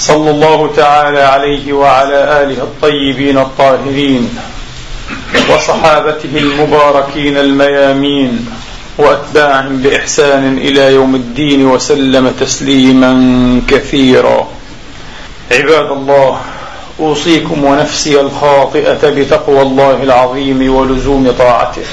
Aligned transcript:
صلى 0.00 0.30
الله 0.30 0.70
تعالى 0.76 1.18
عليه 1.20 1.72
وعلى 1.72 2.42
اله 2.42 2.62
الطيبين 2.62 3.38
الطاهرين 3.38 4.30
وصحابته 5.54 6.30
المباركين 6.38 7.36
الميامين 7.36 8.46
واتباعهم 8.98 9.76
باحسان 9.76 10.58
الى 10.58 10.92
يوم 10.94 11.14
الدين 11.14 11.66
وسلم 11.66 12.30
تسليما 12.40 13.12
كثيرا 13.68 14.48
عباد 15.52 15.90
الله 15.92 16.40
اوصيكم 17.00 17.64
ونفسي 17.64 18.20
الخاطئه 18.20 18.98
بتقوى 19.10 19.62
الله 19.62 20.02
العظيم 20.02 20.74
ولزوم 20.74 21.34
طاعته 21.38 21.86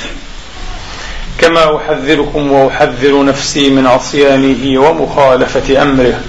كما 1.37 1.77
احذركم 1.77 2.51
واحذر 2.51 3.23
نفسي 3.25 3.69
من 3.69 3.87
عصيانه 3.87 4.79
ومخالفه 4.81 5.81
امره 5.81 6.19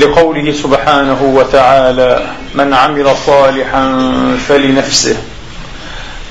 لقوله 0.00 0.52
سبحانه 0.52 1.22
وتعالى 1.36 2.26
من 2.54 2.74
عمل 2.74 3.16
صالحا 3.26 4.08
فلنفسه 4.48 5.16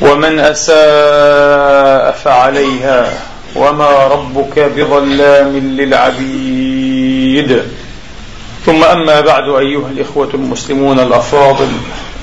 ومن 0.02 0.40
اساء 0.40 2.12
فعليها 2.12 3.14
وما 3.56 4.08
ربك 4.08 4.60
بظلام 4.60 5.58
للعبيد 5.58 7.62
ثم 8.66 8.84
اما 8.84 9.22
بعد 9.22 9.44
ايها 9.50 9.88
الاخوه 9.92 10.30
المسلمون 10.34 11.00
الافاضل 11.00 11.68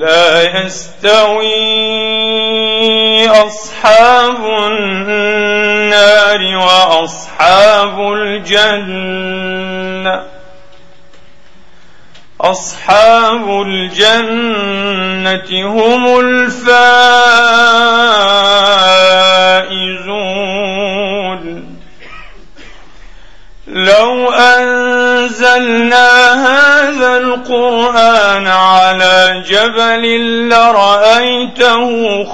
لا 0.00 0.60
يستوي 0.60 1.60
أصحاب 3.28 4.44
النار 4.46 6.40
وأصحاب 6.62 8.12
الجنة 8.12 10.22
أصحاب 12.40 13.62
الجنة 13.62 15.68
هم 15.68 16.20
الفائزون 16.20 17.09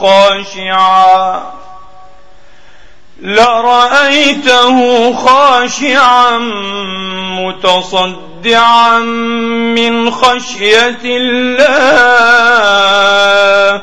خاشعا 0.06 1.40
لرأيته 3.22 5.12
خاشعا 5.12 6.38
متصدعا 7.38 8.98
من 9.74 10.10
خشية 10.10 11.02
الله 11.04 13.82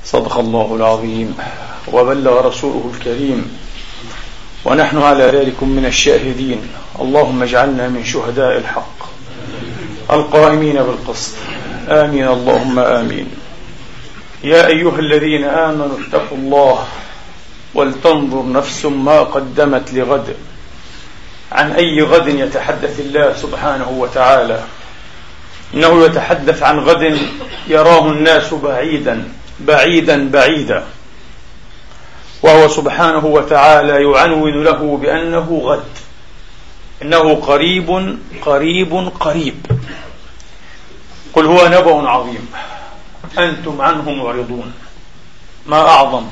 صدق 0.04 0.38
الله 0.38 0.76
العظيم 0.76 1.36
وبلغ 1.88 2.46
رسوله 2.48 2.90
الكريم 2.94 3.58
ونحن 4.64 5.02
على 5.02 5.24
ذلك 5.24 5.62
من 5.62 5.84
الشاهدين 5.86 6.62
اللهم 7.00 7.42
اجعلنا 7.42 7.88
من 7.88 8.04
شهداء 8.04 8.58
الحق 8.58 9.08
القائمين 10.12 10.72
بالقسط 10.82 11.32
آمين 11.88 12.28
اللهم 12.28 12.78
آمين 12.78 13.26
يا 14.44 14.66
أيها 14.66 14.98
الذين 14.98 15.44
آمنوا 15.44 15.98
اتقوا 16.08 16.38
الله 16.38 16.84
ولتنظر 17.74 18.44
نفس 18.52 18.84
ما 18.86 19.20
قدمت 19.20 19.92
لغد 19.92 20.36
عن 21.52 21.72
أي 21.72 22.02
غد 22.02 22.28
يتحدث 22.28 23.00
الله 23.00 23.34
سبحانه 23.36 23.88
وتعالى 23.88 24.60
إنه 25.74 26.04
يتحدث 26.04 26.62
عن 26.62 26.78
غد 26.78 27.16
يراه 27.68 28.10
الناس 28.10 28.54
بعيدا 28.54 29.28
بعيدا 29.60 30.28
بعيدا 30.28 30.84
وهو 32.42 32.68
سبحانه 32.68 33.26
وتعالى 33.26 33.92
يعنون 34.12 34.64
له 34.64 34.96
بأنه 34.96 35.60
غد 35.64 35.82
إنه 37.02 37.34
قريب 37.34 38.16
قريب 38.46 39.10
قريب 39.20 39.54
قل 41.32 41.46
هو 41.46 41.66
نبأ 41.66 42.08
عظيم 42.08 42.48
أنتم 43.38 43.80
عنه 43.80 44.10
معرضون 44.12 44.72
ما 45.66 45.80
أعظم 45.88 46.24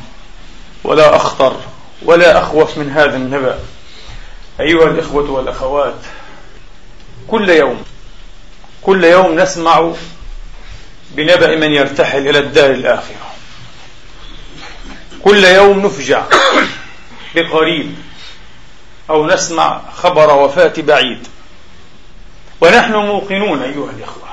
ولا 0.85 1.17
أخطر 1.17 1.57
ولا 2.05 2.39
أخوف 2.39 2.79
من 2.79 2.91
هذا 2.91 3.17
النبأ 3.17 3.59
أيها 4.61 4.85
الإخوة 4.85 5.31
والأخوات 5.31 5.95
كل 7.29 7.51
يوم 7.51 7.83
كل 8.83 9.05
يوم 9.05 9.41
نسمع 9.41 9.91
بنبأ 11.11 11.57
من 11.57 11.71
يرتحل 11.73 12.29
إلى 12.29 12.39
الدار 12.39 12.71
الآخرة 12.71 13.30
كل 15.25 15.45
يوم 15.45 15.87
نفجع 15.87 16.23
بقريب 17.35 17.95
أو 19.11 19.27
نسمع 19.27 19.81
خبر 19.95 20.35
وفاة 20.45 20.73
بعيد 20.79 21.29
ونحن 22.61 22.93
موقنون 22.93 23.63
أيها 23.63 23.91
الإخوة 23.99 24.29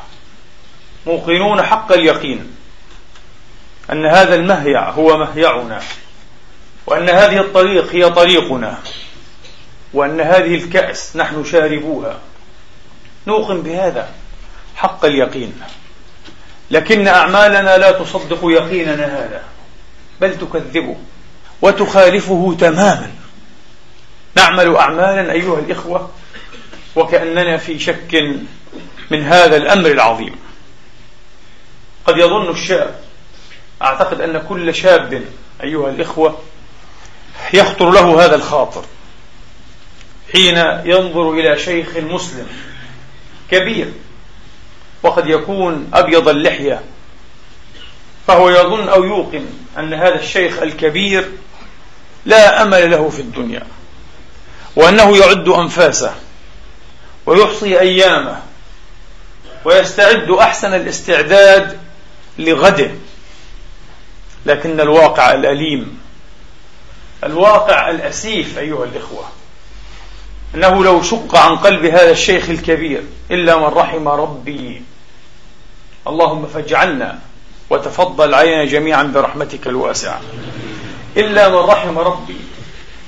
موقنون 1.05 1.61
حق 1.61 1.91
اليقين 1.91 2.53
أن 3.91 4.05
هذا 4.05 4.35
المهيع 4.35 4.89
هو 4.89 5.17
مهيعنا 5.17 5.79
وأن 6.87 7.09
هذه 7.09 7.39
الطريق 7.41 7.95
هي 7.95 8.09
طريقنا 8.09 8.77
وأن 9.93 10.21
هذه 10.21 10.55
الكأس 10.55 11.15
نحن 11.17 11.43
شاربوها 11.45 12.19
نوقن 13.27 13.61
بهذا 13.61 14.09
حق 14.75 15.05
اليقين 15.05 15.61
لكن 16.71 17.07
أعمالنا 17.07 17.77
لا 17.77 17.91
تصدق 17.91 18.39
يقيننا 18.43 19.05
هذا 19.05 19.41
بل 20.21 20.37
تكذبه 20.37 20.95
وتخالفه 21.61 22.57
تماما 22.59 23.11
نعمل 24.37 24.75
أعمالا 24.75 25.31
أيها 25.31 25.59
الإخوة 25.59 26.09
وكأننا 26.95 27.57
في 27.57 27.79
شك 27.79 28.23
من 29.11 29.21
هذا 29.23 29.57
الأمر 29.57 29.91
العظيم 29.91 30.35
قد 32.05 32.17
يظن 32.17 32.49
الشاب 32.51 32.99
أعتقد 33.81 34.21
أن 34.21 34.41
كل 34.49 34.75
شاب 34.75 35.23
أيها 35.63 35.89
الإخوة 35.89 36.39
يخطر 37.53 37.89
له 37.91 38.25
هذا 38.25 38.35
الخاطر 38.35 38.85
حين 40.33 40.57
ينظر 40.85 41.31
إلى 41.33 41.59
شيخ 41.59 41.97
مسلم 41.97 42.47
كبير 43.51 43.91
وقد 45.03 45.27
يكون 45.27 45.89
أبيض 45.93 46.27
اللحية 46.29 46.81
فهو 48.27 48.49
يظن 48.49 48.89
أو 48.89 49.03
يوقن 49.03 49.45
أن 49.79 49.93
هذا 49.93 50.15
الشيخ 50.19 50.61
الكبير 50.61 51.31
لا 52.25 52.61
أمل 52.63 52.91
له 52.91 53.09
في 53.09 53.19
الدنيا 53.21 53.61
وأنه 54.75 55.17
يعد 55.17 55.47
أنفاسه 55.47 56.15
ويحصي 57.25 57.79
أيامه 57.79 58.39
ويستعد 59.65 60.29
أحسن 60.29 60.73
الاستعداد 60.73 61.77
لغده 62.39 62.91
لكن 64.45 64.79
الواقع 64.79 65.31
الأليم 65.33 65.99
الواقع 67.23 67.89
الأسيف 67.89 68.57
أيها 68.59 68.83
الإخوة 68.85 69.23
أنه 70.55 70.83
لو 70.83 71.01
شق 71.03 71.35
عن 71.35 71.55
قلب 71.55 71.85
هذا 71.85 72.11
الشيخ 72.11 72.49
الكبير 72.49 73.03
إلا 73.31 73.57
من 73.59 73.63
رحم 73.63 74.07
ربي 74.07 74.81
اللهم 76.07 76.45
فاجعلنا 76.47 77.19
وتفضل 77.69 78.33
علينا 78.33 78.65
جميعا 78.65 79.03
برحمتك 79.03 79.67
الواسعة 79.67 80.21
إلا 81.17 81.49
من 81.49 81.55
رحم 81.55 81.97
ربي 81.99 82.35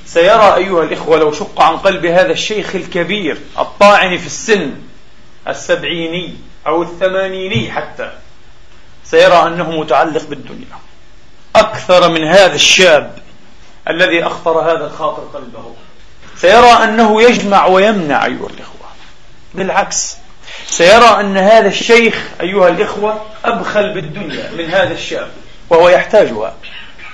سيرى 0.06 0.56
أيها 0.56 0.84
الإخوة 0.84 1.18
لو 1.18 1.32
شق 1.32 1.62
عن 1.62 1.78
قلب 1.78 2.06
هذا 2.06 2.32
الشيخ 2.32 2.76
الكبير 2.76 3.38
الطاعن 3.60 4.18
في 4.18 4.26
السن 4.26 4.72
السبعيني 5.48 6.34
أو 6.68 6.84
الثمانيني 6.84 7.72
حتى 7.72 8.12
سيرى 9.04 9.48
أنه 9.48 9.70
متعلق 9.72 10.26
بالدنيا 10.28 10.78
أكثر 11.56 12.10
من 12.10 12.24
هذا 12.28 12.56
الشاب 12.56 13.18
الذي 13.90 14.24
أخطر 14.24 14.60
هذا 14.60 14.88
الخاطر 14.88 15.22
قلبه 15.34 15.74
سيرى 16.38 16.72
أنه 16.84 17.22
يجمع 17.22 17.66
ويمنع 17.66 18.26
أيها 18.26 18.34
الإخوة 18.48 18.90
بالعكس 19.56 20.18
سيرى 20.66 21.20
أن 21.20 21.38
هذا 21.38 21.68
الشيخ 21.68 22.30
أيها 22.42 22.70
الإخوة 22.70 23.22
أبخل 23.46 23.94
بالدنيا 23.94 24.52
من 24.52 24.66
هذا 24.70 24.94
الشاب 24.94 25.28
وهو 25.70 25.90
يحتاجها 25.90 26.54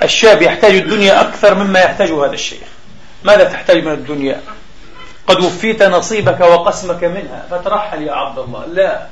الشاب 0.04 0.42
يحتاج 0.42 0.76
الدنيا 0.76 1.22
أكثر 1.22 1.56
مما 1.56 1.80
يحتاج 1.80 2.12
هذا 2.12 2.34
الشيخ 2.34 2.68
ماذا 3.24 3.44
تحتاج 3.44 3.86
من 3.86 3.92
الدنيا 3.92 4.42
قد 5.28 5.40
وفيت 5.44 5.84
نصيبك 5.84 6.40
وقسمك 6.42 7.04
منها 7.04 7.44
فترحل 7.52 8.02
يا 8.04 8.14
عبد 8.14 8.40
الله 8.40 8.66
لا 8.66 9.08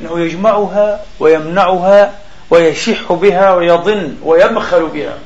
إنه 0.00 0.20
يجمعها 0.20 1.00
ويمنعها 1.20 2.12
ويشح 2.50 3.12
بها 3.12 3.54
ويضن 3.54 4.16
ويبخل 4.22 4.86
بها 4.86 5.18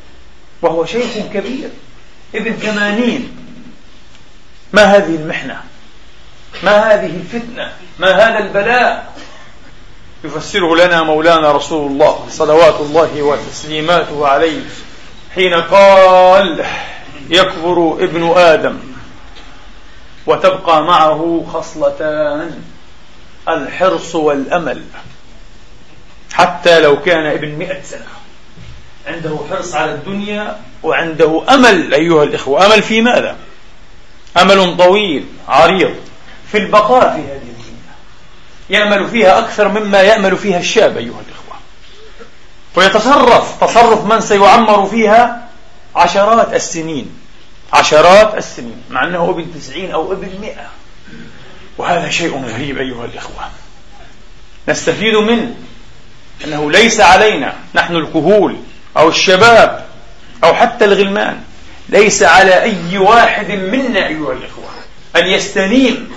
وهو 0.63 0.85
شيخ 0.85 1.27
كبير 1.35 1.69
ابن 2.35 2.57
ثمانين 2.57 3.37
ما 4.73 4.85
هذه 4.85 5.15
المحنة 5.15 5.61
ما 6.63 6.95
هذه 6.95 7.07
الفتنة 7.17 7.73
ما 7.99 8.11
هذا 8.15 8.39
البلاء 8.39 9.13
يفسره 10.26 10.76
لنا 10.76 11.02
مولانا 11.02 11.52
رسول 11.52 11.90
الله 11.93 12.26
صلوات 12.31 12.81
الله 12.81 13.23
وتسليماته 13.23 14.26
عليه 14.28 14.61
حين 15.34 15.55
قال 15.55 16.64
يكبر 17.31 17.96
ابن 18.05 18.32
آدم 18.37 18.78
وتبقى 20.26 20.82
معه 20.84 21.46
خصلتان 21.52 22.61
الحرص 23.49 24.14
والأمل 24.14 24.82
حتى 26.32 26.81
لو 26.81 27.00
كان 27.02 27.26
ابن 27.26 27.49
مئة 27.49 27.82
سنة 27.82 28.06
عنده 29.06 29.37
حرص 29.50 29.75
على 29.75 29.90
الدنيا 29.94 30.58
وعنده 30.82 31.43
أمل 31.49 31.94
أيها 31.94 32.25
الإخوة 32.25 32.67
أمل 32.67 32.82
في 32.82 33.02
ماذا؟ 33.02 33.37
أمل 34.37 34.76
طويل 34.76 35.25
عريض 35.49 35.94
في 36.52 36.58
البقاء 36.58 37.11
في 37.17 37.20
هذه 37.20 37.46
يأمل 38.71 39.09
فيها 39.09 39.39
أكثر 39.39 39.69
مما 39.69 40.01
يأمل 40.01 40.37
فيها 40.37 40.59
الشاب 40.59 40.97
أيها 40.97 41.21
الإخوة 41.29 41.59
ويتصرف 42.77 43.65
تصرف 43.65 44.05
من 44.05 44.21
سيعمر 44.21 44.87
فيها 44.87 45.49
عشرات 45.97 46.55
السنين 46.55 47.11
عشرات 47.73 48.35
السنين 48.35 48.83
مع 48.91 49.05
أنه 49.05 49.31
ابن 49.31 49.61
تسعين 49.61 49.91
أو 49.91 50.13
ابن 50.13 50.29
مئة 50.41 50.67
وهذا 51.79 52.11
شيء 52.11 52.45
غريب 52.45 52.79
أيها 52.79 53.05
الإخوة 53.05 53.45
نستفيد 54.69 55.17
منه 55.17 55.55
أنه 56.45 56.71
ليس 56.71 57.01
علينا 57.01 57.55
نحن 57.75 57.97
الكهول 57.97 58.57
أو 58.97 59.09
الشباب 59.09 59.85
أو 60.45 60.55
حتى 60.55 60.85
الغلمان 60.85 61.40
ليس 61.88 62.23
على 62.23 62.62
أي 62.62 62.99
واحد 62.99 63.50
منا 63.50 64.07
أيها 64.07 64.33
الإخوة 64.33 64.69
أن 65.17 65.25
يستنيم 65.26 66.11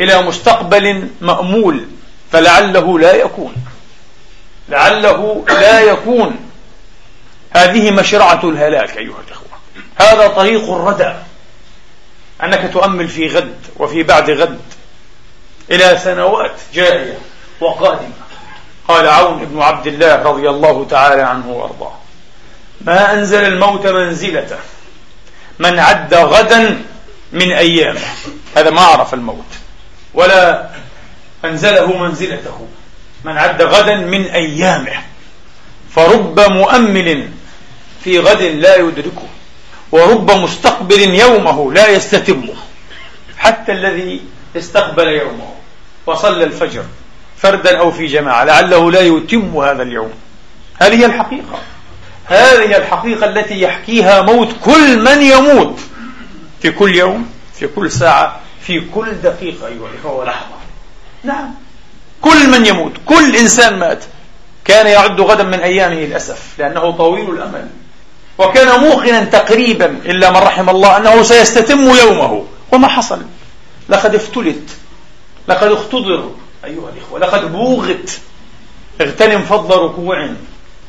إلى 0.00 0.22
مستقبل 0.22 1.08
مأمول 1.20 1.86
فلعله 2.32 2.98
لا 2.98 3.14
يكون 3.14 3.54
لعله 4.68 5.44
لا 5.48 5.80
يكون 5.80 6.36
هذه 7.56 7.90
مشرعة 7.90 8.40
الهلاك 8.48 8.96
أيها 8.96 9.18
الأخوة 9.28 9.46
هذا 9.96 10.28
طريق 10.28 10.70
الردى 10.70 11.12
أنك 12.44 12.70
تؤمل 12.72 13.08
في 13.08 13.26
غد 13.26 13.54
وفي 13.76 14.02
بعد 14.02 14.30
غد 14.30 14.58
إلى 15.70 15.98
سنوات 16.04 16.52
جارية 16.74 17.18
وقادمة 17.60 18.10
قال 18.88 19.08
عون 19.08 19.44
بن 19.44 19.62
عبد 19.62 19.86
الله 19.86 20.16
رضي 20.16 20.50
الله 20.50 20.86
تعالى 20.90 21.22
عنه 21.22 21.48
وأرضاه 21.50 21.94
ما 22.80 23.12
أنزل 23.12 23.44
الموت 23.44 23.86
منزلته 23.86 24.58
من 25.58 25.78
عد 25.78 26.14
غدا 26.14 26.82
من 27.32 27.52
أيامه 27.52 28.00
هذا 28.56 28.70
ما 28.70 28.80
عرف 28.80 29.14
الموت 29.14 29.44
ولا 30.14 30.66
أنزله 31.44 31.98
منزلته 31.98 32.66
من 33.24 33.38
عد 33.38 33.62
غدا 33.62 33.96
من 33.96 34.24
أيامه 34.24 34.92
فرب 35.90 36.40
مؤمل 36.40 37.28
في 38.04 38.18
غد 38.18 38.42
لا 38.42 38.76
يدركه 38.76 39.28
ورب 39.92 40.30
مستقبل 40.30 41.00
يومه 41.14 41.72
لا 41.72 41.88
يستتمه 41.88 42.52
حتى 43.38 43.72
الذي 43.72 44.20
استقبل 44.56 45.08
يومه 45.08 45.50
وصلى 46.06 46.44
الفجر 46.44 46.84
فردا 47.38 47.78
أو 47.78 47.90
في 47.90 48.06
جماعة 48.06 48.44
لعله 48.44 48.90
لا 48.90 49.00
يتم 49.00 49.56
هذا 49.58 49.82
اليوم 49.82 50.12
هذه 50.82 51.04
الحقيقة 51.04 51.58
هذه 52.26 52.76
الحقيقة 52.76 53.26
التي 53.26 53.60
يحكيها 53.60 54.22
موت 54.22 54.48
كل 54.64 55.04
من 55.04 55.22
يموت 55.22 55.80
في 56.62 56.70
كل 56.70 56.94
يوم 56.96 57.30
في 57.54 57.66
كل 57.66 57.90
ساعة 57.90 58.40
في 58.64 58.80
كل 58.94 59.12
دقيقة 59.12 59.66
أيها 59.66 59.88
الإخوة 59.94 60.12
ولحظة 60.12 60.54
نعم 61.24 61.54
كل 62.22 62.50
من 62.50 62.66
يموت 62.66 62.92
كل 63.06 63.36
إنسان 63.36 63.78
مات 63.78 64.04
كان 64.64 64.86
يعد 64.86 65.20
غدا 65.20 65.44
من 65.44 65.60
أيامه 65.60 65.94
للأسف 65.94 66.42
لأنه 66.58 66.90
طويل 66.90 67.30
الأمل 67.30 67.66
وكان 68.38 68.80
موقنا 68.80 69.24
تقريبا 69.24 69.86
إلا 70.04 70.30
من 70.30 70.36
رحم 70.36 70.70
الله 70.70 70.96
أنه 70.96 71.22
سيستتم 71.22 71.90
يومه 71.94 72.44
وما 72.72 72.88
حصل 72.88 73.22
لقد 73.88 74.14
افتلت 74.14 74.70
لقد 75.48 75.72
اختضر 75.72 76.30
أيها 76.64 76.88
الإخوة 76.96 77.20
لقد 77.20 77.52
بوغت 77.52 78.18
اغتنم 79.00 79.40
فضل 79.42 79.78
ركوع 79.82 80.28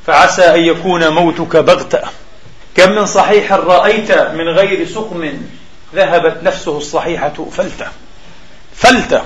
فعسى 0.06 0.42
أن 0.42 0.60
يكون 0.60 1.08
موتك 1.08 1.58
بغتة 1.58 2.00
كم 2.76 2.90
من 2.92 3.06
صحيح 3.06 3.54
رأيت 3.54 4.12
من 4.12 4.48
غير 4.50 4.88
سقم 4.88 5.32
ذهبت 5.96 6.44
نفسه 6.44 6.78
الصحيحة 6.78 7.34
فلتة 7.52 7.88
فلتة 8.76 9.22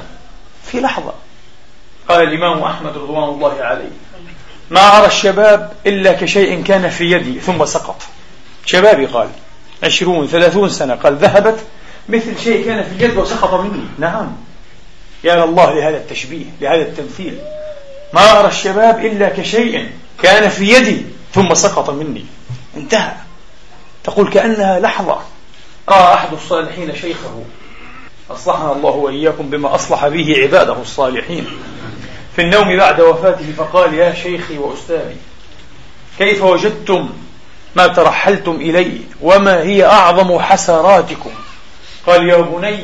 في 0.72 0.80
لحظة 0.80 1.14
قال 2.10 2.24
الإمام 2.24 2.64
أحمد 2.64 2.98
رضوان 2.98 3.24
الله 3.30 3.56
عليه 3.62 3.90
ما 4.70 4.82
أرى 5.00 5.08
الشباب 5.08 5.72
إلا 5.88 6.14
كشيء 6.14 6.64
كان 6.64 6.90
في 6.90 7.04
يدي 7.12 7.40
ثم 7.40 7.66
سقط 7.66 8.02
شبابي 8.66 9.06
قال 9.06 9.30
عشرون 9.84 10.28
ثلاثون 10.28 10.70
سنة 10.70 10.96
قال 10.96 11.16
ذهبت 11.16 11.60
مثل 12.10 12.40
شيء 12.40 12.66
كان 12.66 12.84
في 12.84 12.92
اليد 13.06 13.18
وسقط 13.18 13.54
مني 13.60 13.86
نعم 14.00 14.36
يا 15.24 15.44
الله 15.44 15.74
لهذا 15.74 15.98
التشبيه 15.98 16.46
لهذا 16.62 16.82
التمثيل 16.82 17.40
ما 18.14 18.40
أرى 18.40 18.48
الشباب 18.48 19.06
إلا 19.06 19.30
كشيء 19.30 19.92
كان 20.24 20.50
في 20.50 20.70
يدي 20.74 21.06
ثم 21.34 21.54
سقط 21.54 21.90
مني 21.90 22.26
انتهى 22.78 23.12
تقول 24.04 24.30
كأنها 24.30 24.80
لحظة 24.80 25.20
رأى 25.92 26.14
أحد 26.14 26.34
الصالحين 26.34 26.96
شيخه 26.96 27.44
أصلحنا 28.32 28.72
الله 28.72 28.90
وإياكم 28.90 29.50
بما 29.50 29.76
أصلح 29.76 30.08
به 30.08 30.36
عباده 30.38 30.82
الصالحين 30.82 31.48
في 32.36 32.42
النوم 32.42 32.78
بعد 32.78 33.02
وفاته 33.02 33.54
فقال 33.58 33.94
يا 33.94 34.14
شيخي 34.14 34.58
وأستاذي 34.58 35.16
كيف 36.18 36.42
وجدتم 36.44 37.10
ما 37.76 37.88
ترحلتم 37.88 38.52
إليه 38.52 38.98
وما 39.22 39.62
هي 39.62 39.86
أعظم 39.86 40.40
حسراتكم 40.40 41.30
قال 42.08 42.30
يا 42.30 42.38
بني 42.38 42.84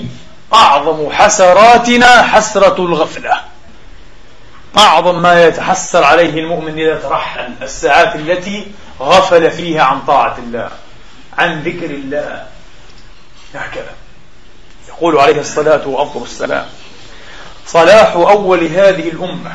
أعظم 0.53 1.09
حسراتنا 1.11 2.21
حسرة 2.23 2.81
الغفلة 2.81 3.33
أعظم 4.77 5.21
ما 5.21 5.45
يتحسر 5.45 6.03
عليه 6.03 6.39
المؤمن 6.39 6.79
إذا 6.79 6.95
ترحل 6.95 7.51
الساعات 7.61 8.15
التي 8.15 8.67
غفل 9.01 9.51
فيها 9.51 9.83
عن 9.83 9.99
طاعة 10.01 10.37
الله 10.37 10.69
عن 11.37 11.61
ذكر 11.63 11.85
الله 11.85 12.47
هكذا 13.53 13.93
يقول 14.89 15.17
عليه 15.17 15.39
الصلاة 15.41 15.87
وأفضل 15.87 16.23
السلام 16.23 16.65
صلاح 17.65 18.11
أول 18.13 18.63
هذه 18.65 19.09
الأمة 19.09 19.53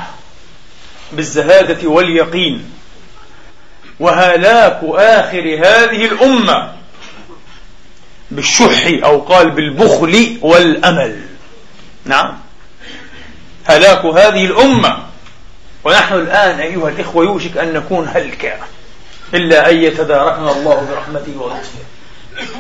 بالزهادة 1.13 1.89
واليقين 1.91 2.71
وهلاك 4.01 4.81
آخر 4.95 5.41
هذه 5.63 6.05
الأمة 6.05 6.73
بالشح 8.31 9.05
أو 9.05 9.21
قال 9.21 9.51
بالبخل 9.51 10.39
والأمل 10.43 11.23
نعم 12.05 12.39
هلاك 13.67 14.05
هذه 14.05 14.45
الأمة 14.45 14.97
ونحن 15.85 16.15
الآن 16.15 16.61
أيها 16.61 16.89
الإخوة 16.89 17.25
يوشك 17.25 17.57
أن 17.57 17.73
نكون 17.73 18.09
هلكا 18.09 18.59
إلا 19.35 19.71
أن 19.71 19.77
يتداركنا 19.83 20.53
الله 20.53 20.89
برحمته 20.91 21.41
ولطفه 21.41 21.90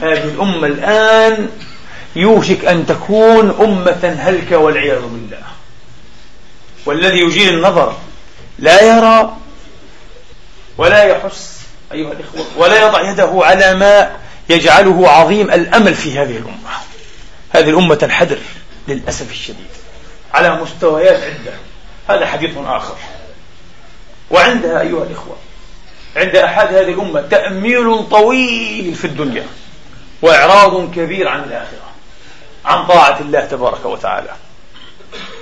هذه 0.02 0.24
الأمة 0.24 0.66
الآن 0.66 1.48
يوشك 2.16 2.64
أن 2.64 2.86
تكون 2.86 3.50
أمة 3.60 4.16
هلكة 4.18 4.58
والعياذ 4.58 5.00
بالله 5.00 5.42
والذي 6.86 7.18
يجيل 7.18 7.54
النظر 7.54 7.96
لا 8.58 8.84
يرى 8.84 9.36
ولا 10.78 11.02
يحس 11.04 11.60
أيها 11.92 12.12
الإخوة 12.12 12.46
ولا 12.56 12.86
يضع 12.86 13.10
يده 13.10 13.30
على 13.42 13.74
ما 13.74 14.16
يجعله 14.48 15.08
عظيم 15.10 15.50
الأمل 15.50 15.94
في 15.94 16.18
هذه 16.18 16.36
الأمة 16.36 16.70
هذه 17.50 17.70
الأمة 17.70 17.94
تنحدر 17.94 18.38
للأسف 18.88 19.30
الشديد 19.32 19.70
على 20.34 20.56
مستويات 20.62 21.22
عدة 21.22 21.52
هذا 22.10 22.26
حديث 22.26 22.50
آخر 22.66 22.96
وعندها 24.30 24.80
أيها 24.80 25.02
الإخوة 25.04 25.36
عند 26.16 26.36
أحد 26.36 26.66
هذه 26.66 26.88
الأمة 26.92 27.20
تأميل 27.30 28.08
طويل 28.10 28.94
في 28.94 29.04
الدنيا 29.06 29.46
وإعراض 30.22 30.90
كبير 30.94 31.28
عن 31.28 31.44
الآخرة 31.44 31.90
عن 32.64 32.86
طاعة 32.86 33.20
الله 33.20 33.40
تبارك 33.44 33.84
وتعالى 33.86 34.30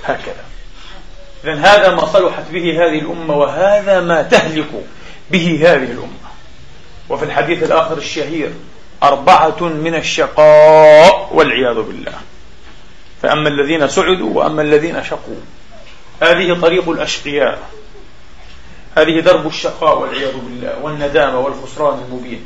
هكذا 0.03 0.43
إذا 1.43 1.53
هذا 1.53 1.95
ما 1.95 2.05
صلحت 2.05 2.43
به 2.51 2.71
هذه 2.85 2.99
الأمة 2.99 3.33
وهذا 3.35 3.99
ما 4.01 4.21
تهلك 4.21 4.67
به 5.31 5.59
هذه 5.61 5.83
الأمة 5.91 6.29
وفي 7.09 7.25
الحديث 7.25 7.63
الآخر 7.63 7.97
الشهير 7.97 8.53
أربعة 9.03 9.61
من 9.63 9.95
الشقاء 9.95 11.29
والعياذ 11.33 11.75
بالله 11.81 12.13
فأما 13.21 13.49
الذين 13.49 13.87
سعدوا 13.87 14.33
وأما 14.37 14.61
الذين 14.61 15.03
شقوا 15.03 15.39
هذه 16.21 16.59
طريق 16.61 16.89
الأشقياء 16.89 17.59
هذه 18.97 19.19
درب 19.19 19.47
الشقاء 19.47 19.99
والعياذ 19.99 20.33
بالله 20.33 20.73
والندامة 20.81 21.39
والخسران 21.39 22.01
المبين 22.09 22.45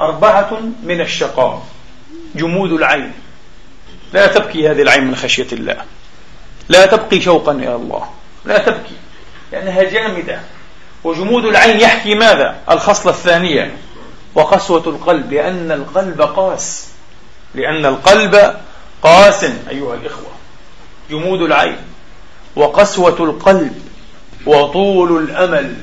أربعة 0.00 0.60
من 0.82 1.00
الشقاء 1.00 1.62
جمود 2.34 2.72
العين 2.72 3.12
لا 4.12 4.26
تبكي 4.26 4.70
هذه 4.70 4.82
العين 4.82 5.04
من 5.04 5.16
خشية 5.16 5.46
الله 5.52 5.76
لا 6.68 6.86
تبكي 6.86 7.20
شوقا 7.20 7.52
إلى 7.52 7.74
الله 7.74 8.04
لا 8.44 8.58
تبكي 8.58 8.94
لأنها 9.52 9.82
جامدة 9.82 10.40
وجمود 11.04 11.44
العين 11.44 11.80
يحكي 11.80 12.14
ماذا 12.14 12.56
الخصلة 12.70 13.12
الثانية 13.12 13.76
وقسوة 14.34 14.82
القلب 14.86 15.32
لأن 15.32 15.72
القلب 15.72 16.22
قاس 16.22 16.88
لأن 17.54 17.86
القلب 17.86 18.54
قاس 19.02 19.44
أيها 19.70 19.94
الإخوة 19.94 20.30
جمود 21.10 21.42
العين 21.42 21.76
وقسوة 22.56 23.16
القلب 23.20 23.82
وطول 24.46 25.16
الأمل 25.22 25.74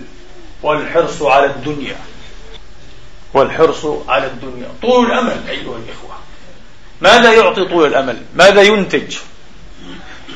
والحرص 0.63 1.22
على 1.22 1.46
الدنيا 1.46 1.96
والحرص 3.34 3.86
على 4.08 4.28
الدنيا 4.28 4.68
طول 4.82 5.06
الأمل 5.06 5.38
أيها 5.50 5.62
الإخوة 5.78 6.16
ماذا 7.02 7.34
يعطي 7.34 7.66
طول 7.66 7.88
الأمل 7.88 8.22
ماذا 8.36 8.62
ينتج 8.62 9.16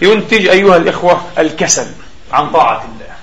ينتج 0.01 0.47
أيها 0.47 0.77
الإخوة 0.77 1.25
الكسل 1.39 1.87
عن 2.31 2.49
طاعة 2.49 2.85
الله 2.85 3.15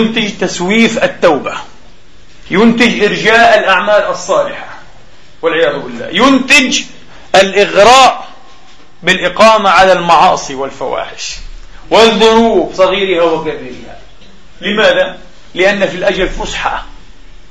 ينتج 0.00 0.36
تسويف 0.38 1.04
التوبة 1.04 1.54
ينتج 2.50 3.04
إرجاء 3.04 3.58
الأعمال 3.58 4.02
الصالحة 4.10 4.68
والعياذ 5.42 5.78
بالله 5.78 6.06
ينتج 6.26 6.80
الإغراء 7.34 8.28
بالإقامة 9.02 9.70
على 9.70 9.92
المعاصي 9.92 10.54
والفواحش 10.54 11.36
والذنوب 11.90 12.72
صغيرها 12.74 13.24
وكبيرها 13.24 13.98
لماذا؟ 14.60 15.18
لأن 15.54 15.86
في 15.88 15.96
الأجل 15.96 16.28
فسحة 16.28 16.84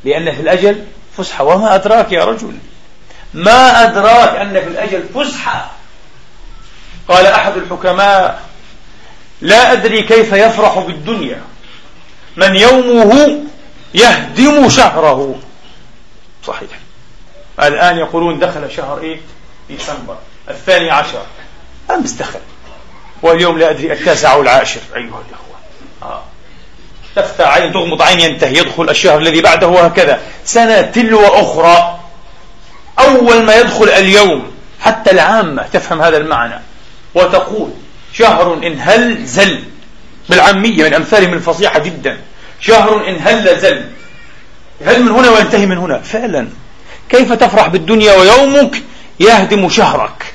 لأن 0.04 0.32
في 0.32 0.42
الأجل 0.42 0.84
فسحة 1.18 1.44
وما 1.44 1.76
أدراك 1.76 2.12
يا 2.12 2.26
رجل 2.26 2.58
ما 3.34 3.84
أدراك 3.84 4.36
أن 4.36 4.52
في 4.54 4.68
الأجل 4.68 5.06
فسحة 5.16 5.72
قال 7.08 7.26
أحد 7.26 7.58
الحكماء 7.58 8.42
لا 9.42 9.72
أدري 9.72 10.04
كيف 10.04 10.34
يفرح 10.34 10.80
بالدنيا 10.80 11.42
من 12.38 12.56
يومه 12.56 13.40
يهدم 13.94 14.70
شهره 14.70 15.40
صحيح 16.48 16.70
الآن 17.64 17.98
يقولون 17.98 18.40
دخل 18.40 18.72
شهر 18.72 19.00
إيه؟ 19.00 19.20
ديسمبر 19.70 20.18
الثاني 20.50 20.92
عشر 20.92 21.24
أمس 21.92 22.12
دخل 22.12 22.40
واليوم 23.22 23.58
لا 23.58 23.70
أدري 23.70 23.94
التاسع 23.94 24.34
أو 24.34 24.42
العاشر 24.42 24.82
أيها 24.96 25.02
الأخوة 25.04 25.56
آه. 26.04 26.22
تفتح 27.16 27.54
عين 27.58 27.74
تغمض 27.74 28.02
عين 28.02 28.20
ينتهي 28.20 28.58
يدخل 28.58 28.90
الشهر 28.90 29.20
الذي 29.20 29.42
بعده 29.42 29.68
وهكذا 29.68 30.20
سنة 30.46 30.82
تلو 30.82 31.26
أخرى 31.28 32.00
أول 33.00 33.44
ما 33.44 33.56
يدخل 33.56 33.90
اليوم 33.90 34.52
حتى 34.82 35.12
العامة 35.12 35.64
تفهم 35.74 36.02
هذا 36.02 36.18
المعنى 36.18 36.60
وتقول 37.16 37.70
شهر 38.14 38.54
إن 38.54 38.76
هل 38.80 39.26
زل 39.26 39.64
بالعامية 40.30 40.84
من 40.84 40.94
أمثالهم 40.94 41.34
الفصيحة 41.34 41.80
جدا 41.80 42.18
شهر 42.62 43.08
إن 43.10 43.18
هل 43.24 43.60
زل 43.60 43.84
هل 44.86 45.04
من 45.04 45.12
هنا 45.12 45.30
وينتهي 45.30 45.66
من 45.66 45.78
هنا 45.78 45.98
فعلا 45.98 46.48
كيف 47.10 47.34
تفرح 47.34 47.68
بالدنيا 47.68 48.14
ويومك 48.16 48.82
يهدم 49.20 49.70
شهرك 49.70 50.34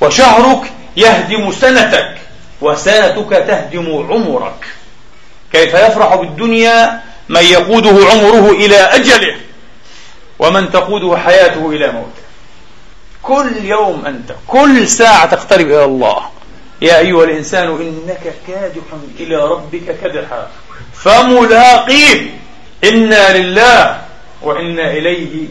وشهرك 0.00 0.72
يهدم 0.96 1.52
سنتك 1.52 2.14
وسنتك 2.60 3.30
تهدم 3.46 3.86
عمرك 4.10 4.66
كيف 5.52 5.74
يفرح 5.74 6.14
بالدنيا 6.16 7.02
من 7.28 7.40
يقوده 7.42 7.90
عمره 8.10 8.50
إلى 8.50 8.76
أجله 8.76 9.36
ومن 10.38 10.70
تقوده 10.70 11.16
حياته 11.20 11.70
إلى 11.70 11.92
موته 11.92 12.22
كل 13.22 13.64
يوم 13.64 14.04
أنت 14.06 14.32
كل 14.46 14.88
ساعة 14.88 15.26
تقترب 15.26 15.66
إلى 15.66 15.84
الله 15.84 16.20
يا 16.82 16.98
أيها 16.98 17.24
الإنسان 17.24 17.66
إنك 17.68 18.34
كادح 18.48 18.82
إلى 19.20 19.36
ربك 19.36 19.96
كدحا 20.02 20.48
فملاقيه 20.94 22.34
إنا 22.84 23.36
لله 23.38 24.00
وإنا 24.42 24.90
إليه 24.90 25.46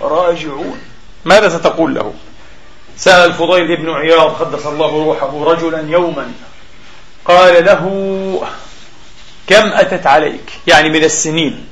راجعون 0.00 0.78
ماذا 1.24 1.48
ستقول 1.48 1.94
له 1.94 2.12
سأل 2.96 3.28
الفضيل 3.30 3.76
بن 3.76 3.90
عياض 3.90 4.30
قدس 4.34 4.66
الله 4.66 5.04
روحه 5.04 5.52
رجلا 5.52 5.84
يوما 5.90 6.32
قال 7.26 7.64
له 7.64 7.88
كم 9.46 9.66
أتت 9.68 10.06
عليك 10.06 10.52
يعني 10.66 10.88
من 10.90 11.04
السنين 11.04 11.64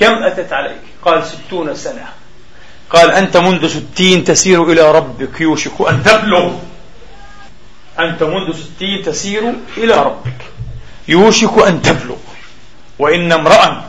كم 0.00 0.14
أتت 0.22 0.52
عليك 0.52 0.80
قال 1.04 1.24
ستون 1.26 1.74
سنة 1.74 2.04
قال 2.90 3.10
أنت 3.10 3.36
منذ 3.36 3.66
ستين 3.68 4.24
تسير 4.24 4.72
إلى 4.72 4.92
ربك 4.92 5.40
يوشك 5.40 5.72
أن 5.88 6.02
تبلغ 6.02 6.52
أنت 7.98 8.22
منذ 8.22 8.52
ستين 8.56 9.02
تسير 9.04 9.52
إلى 9.76 9.94
ربك 9.94 10.34
يوشك 11.08 11.66
أن 11.66 11.82
تبلغ 11.82 12.16
وإن 12.98 13.32
امرأ 13.32 13.84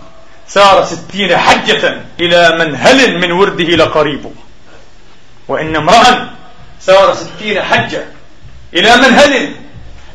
سار 0.48 0.86
ستين 0.86 1.38
حجة 1.38 2.02
إلى 2.20 2.58
منهل 2.66 3.20
من 3.22 3.32
ورده 3.32 3.64
لقريب 3.76 4.30
وإن 5.48 5.76
امرأ 5.76 6.30
سار 6.82 7.14
ستين 7.16 7.62
حجة 7.62 8.06
إلى 8.74 8.96
منهل 8.98 9.52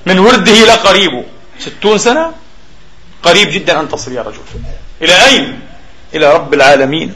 من 0.07 0.19
ورده 0.19 0.53
لقريب 0.65 1.25
ستون 1.59 1.99
سنة 1.99 2.33
قريب 3.23 3.49
جدا 3.51 3.81
أن 3.81 3.89
تصل 3.89 4.13
يا 4.13 4.23
رجل 4.23 4.41
إلى 5.03 5.25
أين؟ 5.27 5.61
إلى 6.15 6.33
رب 6.35 6.55
العالمين 6.55 7.15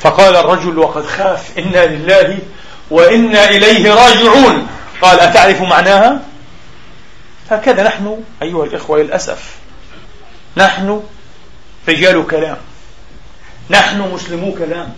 فقال 0.00 0.36
الرجل 0.36 0.78
وقد 0.78 1.06
خاف 1.06 1.58
إنا 1.58 1.86
لله 1.86 2.38
وإنا 2.90 3.50
إليه 3.50 3.90
راجعون 3.94 4.66
قال 5.02 5.20
أتعرف 5.20 5.60
معناها؟ 5.60 6.20
هكذا 7.50 7.82
نحن 7.84 8.20
أيها 8.42 8.64
الإخوة 8.64 8.98
للأسف 8.98 9.54
نحن 10.56 11.02
رجال 11.88 12.26
كلام 12.26 12.56
نحن 13.70 14.00
مسلمو 14.00 14.54
كلام 14.54 14.94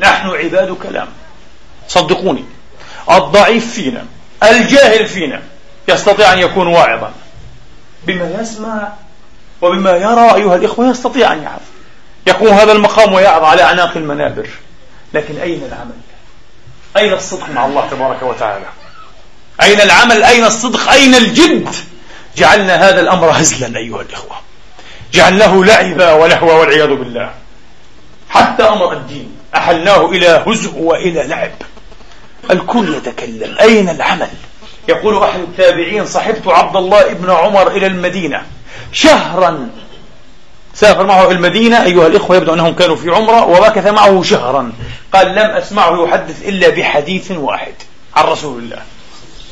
نحن 0.00 0.28
عباد 0.28 0.72
كلام 0.76 1.08
صدقوني 1.88 2.44
الضعيف 3.10 3.72
فينا 3.72 4.06
الجاهل 4.42 5.06
فينا 5.08 5.42
يستطيع 5.88 6.32
أن 6.32 6.38
يكون 6.38 6.66
واعظا 6.66 7.12
بما 8.06 8.38
يسمع 8.40 8.88
وبما 9.62 9.90
يرى 9.90 10.34
أيها 10.34 10.54
الإخوة 10.56 10.90
يستطيع 10.90 11.32
أن 11.32 11.42
يعرف 11.42 11.62
يقوم 12.26 12.48
هذا 12.48 12.72
المقام 12.72 13.12
ويعظ 13.12 13.44
على 13.44 13.62
أعناق 13.62 13.96
المنابر 13.96 14.48
لكن 15.14 15.38
أين 15.38 15.62
العمل 15.64 15.92
أين 16.96 17.12
الصدق 17.12 17.48
مع 17.48 17.66
الله 17.66 17.88
تبارك 17.90 18.22
وتعالى 18.22 18.64
أين 19.62 19.80
العمل 19.80 20.22
أين 20.22 20.44
الصدق 20.44 20.90
أين 20.90 21.14
الجد 21.14 21.68
جعلنا 22.36 22.88
هذا 22.88 23.00
الأمر 23.00 23.30
هزلا 23.30 23.78
أيها 23.78 24.02
الإخوة 24.02 24.36
جعلناه 25.12 25.54
لعبا 25.56 26.12
ولهوا 26.12 26.52
والعياذ 26.52 26.88
بالله 26.88 27.30
حتى 28.30 28.62
أمر 28.62 28.92
الدين 28.92 29.36
أحلناه 29.54 30.06
إلى 30.08 30.44
هزء 30.48 30.74
وإلى 30.78 31.22
لعب 31.26 31.50
الكل 32.50 32.94
يتكلم 32.94 33.56
أين 33.60 33.88
العمل 33.88 34.28
يقول 34.88 35.22
أحد 35.22 35.40
التابعين 35.40 36.06
صحبت 36.06 36.42
عبد 36.48 36.76
الله 36.76 37.08
بن 37.12 37.30
عمر 37.30 37.70
إلى 37.70 37.86
المدينة 37.86 38.42
شهرا 38.92 39.58
سافر 40.74 41.06
معه 41.06 41.30
المدينة 41.30 41.82
أيها 41.84 42.06
الإخوة 42.06 42.36
يبدو 42.36 42.54
أنهم 42.54 42.74
كانوا 42.74 42.96
في 42.96 43.10
عمرة 43.10 43.44
ومكث 43.44 43.86
معه 43.86 44.22
شهرا 44.22 44.72
قال 45.12 45.28
لم 45.28 45.50
أسمعه 45.50 46.04
يحدث 46.08 46.48
إلا 46.48 46.68
بحديث 46.68 47.30
واحد 47.30 47.74
عن 48.16 48.24
رسول 48.24 48.62
الله 48.62 48.82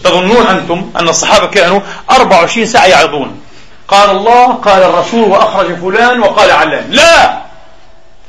تظنون 0.04 0.47
أنتم 0.47 0.90
أن 0.97 1.09
الصحابة 1.09 1.47
كانوا 1.47 1.80
24 2.11 2.66
ساعة 2.66 2.87
يعظون 2.87 3.40
قال 3.88 4.11
الله 4.11 4.52
قال 4.52 4.83
الرسول 4.83 5.28
وأخرج 5.30 5.76
فلان 5.78 6.21
وقال 6.21 6.50
علان 6.50 6.90
لا 6.90 7.38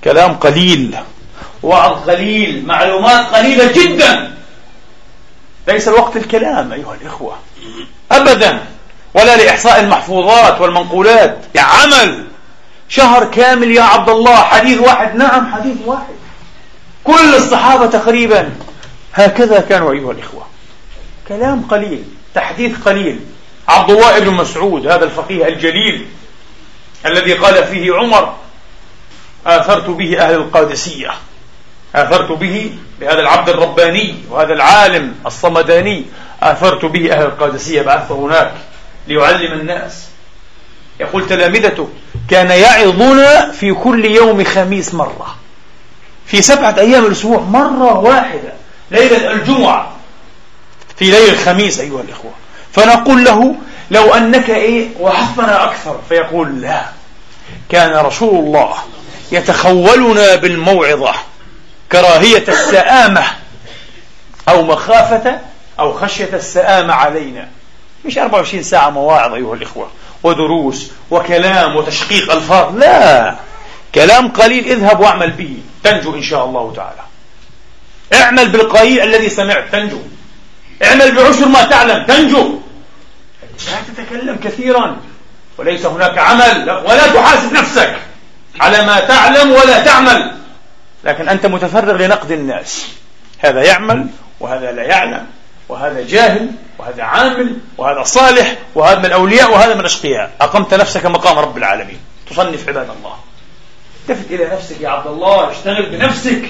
كلام 0.03 0.33
قليل 0.33 0.95
وعظ 1.63 2.09
قليل 2.09 2.65
معلومات 2.67 3.25
قليلة 3.35 3.71
جدا 3.71 4.37
ليس 5.67 5.87
الوقت 5.87 6.17
الكلام 6.17 6.71
أيها 6.73 6.97
الإخوة 7.01 7.35
أبدا 8.11 8.59
ولا 9.17 9.35
لإحصاء 9.37 9.79
المحفوظات 9.79 10.61
والمنقولات 10.61 11.37
عمل 11.57 12.23
شهر 12.89 13.25
كامل 13.25 13.71
يا 13.71 13.81
عبد 13.81 14.09
الله 14.09 14.35
حديث 14.35 14.79
واحد 14.81 15.15
نعم 15.15 15.53
حديث 15.53 15.77
واحد 15.85 16.13
كل 17.03 17.35
الصحابة 17.35 17.85
تقريبا 17.85 18.49
هكذا 19.13 19.59
كانوا 19.59 19.91
أيها 19.93 20.11
الإخوة 20.11 20.45
كلام 21.27 21.61
قليل 21.61 22.03
تحديث 22.35 22.75
قليل 22.85 23.19
عبد 23.67 23.91
الله 23.91 24.19
بن 24.19 24.33
مسعود 24.33 24.87
هذا 24.87 25.05
الفقيه 25.05 25.47
الجليل 25.47 26.05
الذي 27.05 27.33
قال 27.33 27.63
فيه 27.63 27.93
عمر 27.95 28.33
آثرت 29.47 29.89
به 29.89 30.19
أهل 30.27 30.33
القادسية 30.33 31.11
آثرت 31.95 32.31
به 32.31 32.71
بهذا 32.99 33.19
العبد 33.19 33.49
الرباني 33.49 34.15
وهذا 34.29 34.53
العالم 34.53 35.15
الصمداني 35.25 36.05
آثرت 36.43 36.85
به 36.85 37.11
أهل 37.13 37.25
القادسية 37.25 37.81
بعثه 37.81 38.15
هناك 38.15 38.51
ليعلم 39.07 39.53
الناس 39.59 40.07
يقول 40.99 41.27
تلامذته 41.27 41.89
كان 42.29 42.49
يعظنا 42.51 43.51
في 43.51 43.73
كل 43.73 44.05
يوم 44.05 44.43
خميس 44.43 44.93
مرة 44.93 45.35
في 46.25 46.41
سبعة 46.41 46.75
أيام 46.77 47.05
الأسبوع 47.05 47.39
مرة 47.39 47.99
واحدة 47.99 48.53
ليلة 48.91 49.31
الجمعة 49.33 49.91
في 50.97 51.05
ليل 51.05 51.29
الخميس 51.29 51.79
أيها 51.79 52.01
الإخوة 52.01 52.31
فنقول 52.73 53.23
له 53.25 53.55
لو 53.91 54.13
أنك 54.13 54.49
إيه 54.49 54.87
وحفنا 54.99 55.63
أكثر 55.63 55.99
فيقول 56.09 56.61
لا 56.61 56.81
كان 57.69 57.93
رسول 58.05 58.45
الله 58.45 58.75
يتخولنا 59.31 60.35
بالموعظة 60.35 61.11
كراهية 61.91 62.43
السآمة 62.47 63.23
أو 64.49 64.63
مخافة 64.63 65.39
أو 65.79 65.93
خشية 65.93 66.29
السآمة 66.33 66.93
علينا 66.93 67.47
مش 68.07 68.17
24 68.17 68.61
ساعة 68.63 68.89
مواعظ 68.89 69.33
أيها 69.33 69.53
الإخوة 69.53 69.89
ودروس 70.23 70.91
وكلام 71.11 71.75
وتشقيق 71.75 72.31
ألفاظ 72.31 72.77
لا 72.77 73.35
كلام 73.95 74.27
قليل 74.27 74.63
اذهب 74.71 74.99
واعمل 74.99 75.31
به 75.31 75.57
تنجو 75.83 76.15
إن 76.15 76.23
شاء 76.23 76.45
الله 76.45 76.73
تعالى 76.75 77.07
اعمل 78.23 78.49
بالقليل 78.49 79.01
الذي 79.01 79.29
سمعت 79.29 79.65
تنجو 79.71 79.99
اعمل 80.83 81.15
بعشر 81.15 81.47
ما 81.47 81.63
تعلم 81.63 82.05
تنجو 82.05 82.59
لا 83.67 84.03
تتكلم 84.03 84.37
كثيرا 84.43 84.97
وليس 85.57 85.85
هناك 85.85 86.17
عمل 86.17 86.71
ولا 86.71 87.07
تحاسب 87.07 87.53
نفسك 87.53 87.95
على 88.59 88.85
ما 88.85 88.99
تعلم 88.99 89.51
ولا 89.51 89.85
تعمل 89.85 90.31
لكن 91.03 91.29
أنت 91.29 91.45
متفرغ 91.45 92.05
لنقد 92.05 92.31
الناس 92.31 92.87
هذا 93.39 93.63
يعمل 93.63 94.07
وهذا 94.39 94.71
لا 94.71 94.83
يعلم 94.83 95.25
وهذا 95.69 96.01
جاهل 96.07 96.51
وهذا 96.77 97.03
عامل 97.03 97.57
وهذا 97.77 98.03
صالح 98.03 98.55
وهذا 98.75 98.99
من 98.99 99.05
الأولياء 99.05 99.51
وهذا 99.51 99.73
من 99.73 99.79
الأشقياء 99.79 100.31
أقمت 100.41 100.73
نفسك 100.73 101.05
مقام 101.05 101.39
رب 101.39 101.57
العالمين 101.57 101.99
تصنف 102.29 102.69
عباد 102.69 102.89
الله 102.97 103.15
التفت 104.09 104.31
إلى 104.31 104.45
نفسك 104.45 104.81
يا 104.81 104.89
عبد 104.89 105.07
الله 105.07 105.51
اشتغل 105.51 105.89
بنفسك 105.89 106.45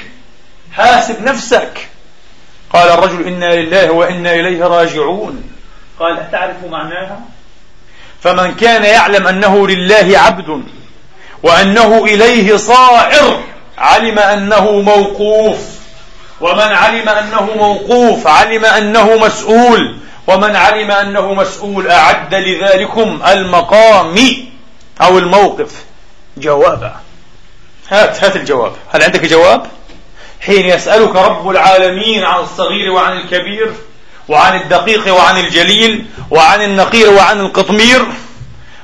حاسب 0.74 1.22
نفسك 1.24 1.88
قال 2.74 2.90
الرجل 2.90 3.28
إنا 3.28 3.46
لله 3.56 3.92
وإنا 3.92 4.34
إليه 4.34 4.64
راجعون 4.64 5.44
قال 6.00 6.20
أتعرف 6.20 6.64
معناها 6.70 7.20
فمن 8.22 8.54
كان 8.56 8.84
يعلم 8.86 9.28
أنه 9.28 9.68
لله 9.68 10.18
عبد 10.20 10.62
وأنه 11.44 12.04
إليه 12.06 12.58
صائر 12.58 13.38
علم 13.78 14.20
أنه 14.20 14.72
موقوف 14.82 15.77
ومن 16.42 16.62
علم 16.74 17.10
أنه 17.10 17.44
موقوف 17.56 18.28
علم 18.28 18.66
أنه 18.66 19.16
مسؤول 19.16 19.96
ومن 20.28 20.56
علم 20.56 20.92
أنه 20.92 21.34
مسؤول 21.34 21.88
أعد 21.88 22.36
لذلكم 22.36 23.22
المقام 23.28 24.16
أو 25.02 25.18
الموقف 25.20 25.70
جوابا 26.38 26.96
هات 27.90 28.24
هات 28.24 28.36
الجواب 28.36 28.74
هل 28.94 29.04
عندك 29.04 29.26
جواب 29.26 29.66
حين 30.46 30.66
يسألك 30.66 31.16
رب 31.16 31.50
العالمين 31.50 32.24
عن 32.24 32.40
الصغير 32.40 32.92
وعن 32.92 33.18
الكبير 33.18 33.74
وعن 34.28 34.60
الدقيق 34.62 35.14
وعن 35.14 35.38
الجليل 35.38 36.06
وعن 36.32 36.62
النقير 36.62 37.10
وعن 37.14 37.40
القطمير 37.40 38.06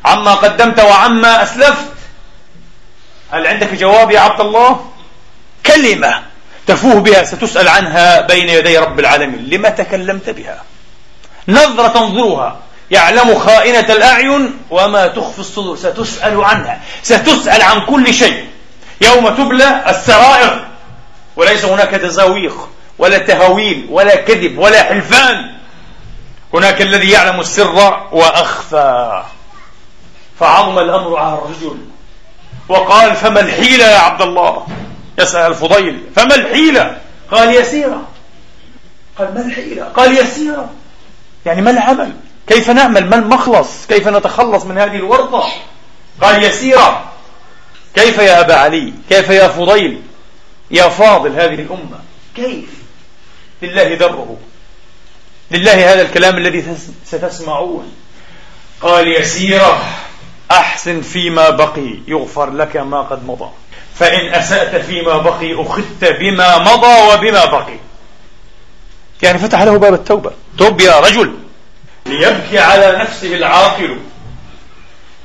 عما 0.05 0.33
قدمت 0.33 0.79
وعما 0.79 1.43
أسلفت 1.43 1.85
هل 3.31 3.47
عندك 3.47 3.73
جواب 3.73 4.11
يا 4.11 4.19
عبد 4.19 4.41
الله 4.41 4.85
كلمة 5.65 6.32
تفوه 6.67 6.93
بها 6.95 7.23
ستسأل 7.23 7.67
عنها 7.67 8.21
بين 8.21 8.49
يدي 8.49 8.77
رب 8.77 8.99
العالمين 8.99 9.49
لما 9.49 9.69
تكلمت 9.69 10.29
بها 10.29 10.63
نظرة 11.47 11.87
تنظرها 11.87 12.57
يعلم 12.91 13.39
خائنة 13.39 13.79
الأعين 13.93 14.57
وما 14.69 15.07
تخفي 15.07 15.39
الصدور 15.39 15.77
ستسأل 15.77 16.43
عنها 16.43 16.81
ستسأل 17.03 17.61
عن 17.61 17.85
كل 17.85 18.13
شيء 18.13 18.45
يوم 19.01 19.29
تبلى 19.29 19.83
السرائر 19.89 20.65
وليس 21.35 21.65
هناك 21.65 21.87
تزاويق 21.89 22.69
ولا 22.97 23.17
تهاويل 23.17 23.85
ولا 23.89 24.15
كذب 24.15 24.57
ولا 24.57 24.83
حلفان 24.83 25.51
هناك 26.53 26.81
الذي 26.81 27.09
يعلم 27.09 27.39
السر 27.39 27.99
وأخفى 28.11 29.23
فعظم 30.39 30.79
الأمر 30.79 31.17
على 31.17 31.33
الرجل 31.33 31.77
وقال 32.69 33.15
فما 33.15 33.39
الحيلة 33.39 33.85
يا 33.85 33.97
عبد 33.99 34.21
الله 34.21 34.67
يسأل 35.19 35.51
الفضيل 35.51 36.03
فما 36.15 36.35
الحيلة 36.35 36.99
قال 37.31 37.55
يسيرة 37.55 38.01
قال 39.17 39.33
ما 39.33 39.45
الحيلة 39.45 39.83
قال 39.83 40.17
يسيرة 40.17 40.69
يعني 41.45 41.61
ما 41.61 41.71
العمل 41.71 42.13
كيف 42.47 42.69
نعمل 42.69 43.09
ما 43.09 43.15
المخلص 43.15 43.87
كيف 43.87 44.07
نتخلص 44.07 44.65
من 44.65 44.77
هذه 44.77 44.95
الورطة 44.95 45.43
قال 46.21 46.43
يسيرة 46.43 47.11
كيف 47.95 48.17
يا 48.17 48.39
أبا 48.39 48.55
علي 48.55 48.93
كيف 49.09 49.29
يا 49.29 49.47
فضيل 49.47 50.01
يا 50.71 50.89
فاضل 50.89 51.33
هذه 51.35 51.53
الأمة 51.53 51.99
كيف 52.35 52.65
لله 53.61 53.97
ذره 53.99 54.37
لله 55.51 55.93
هذا 55.93 56.01
الكلام 56.01 56.37
الذي 56.37 56.65
ستسمعون 57.05 57.91
قال 58.81 59.07
يسيرة 59.07 59.83
أحسن 60.51 61.01
فيما 61.01 61.49
بقي 61.49 61.97
يغفر 62.07 62.51
لك 62.53 62.77
ما 62.77 63.01
قد 63.01 63.25
مضى 63.27 63.49
فإن 63.95 64.25
أسأت 64.33 64.75
فيما 64.85 65.17
بقي 65.17 65.61
أخذت 65.63 66.05
بما 66.19 66.57
مضى 66.57 67.01
وبما 67.13 67.45
بقي 67.45 67.77
يعني 69.23 69.39
فتح 69.39 69.61
له 69.61 69.77
باب 69.77 69.93
التوبة 69.93 70.31
توب 70.57 70.81
يا 70.81 70.99
رجل 70.99 71.33
ليبكي 72.05 72.59
على 72.59 72.97
نفسه 73.01 73.35
العاقل 73.35 73.97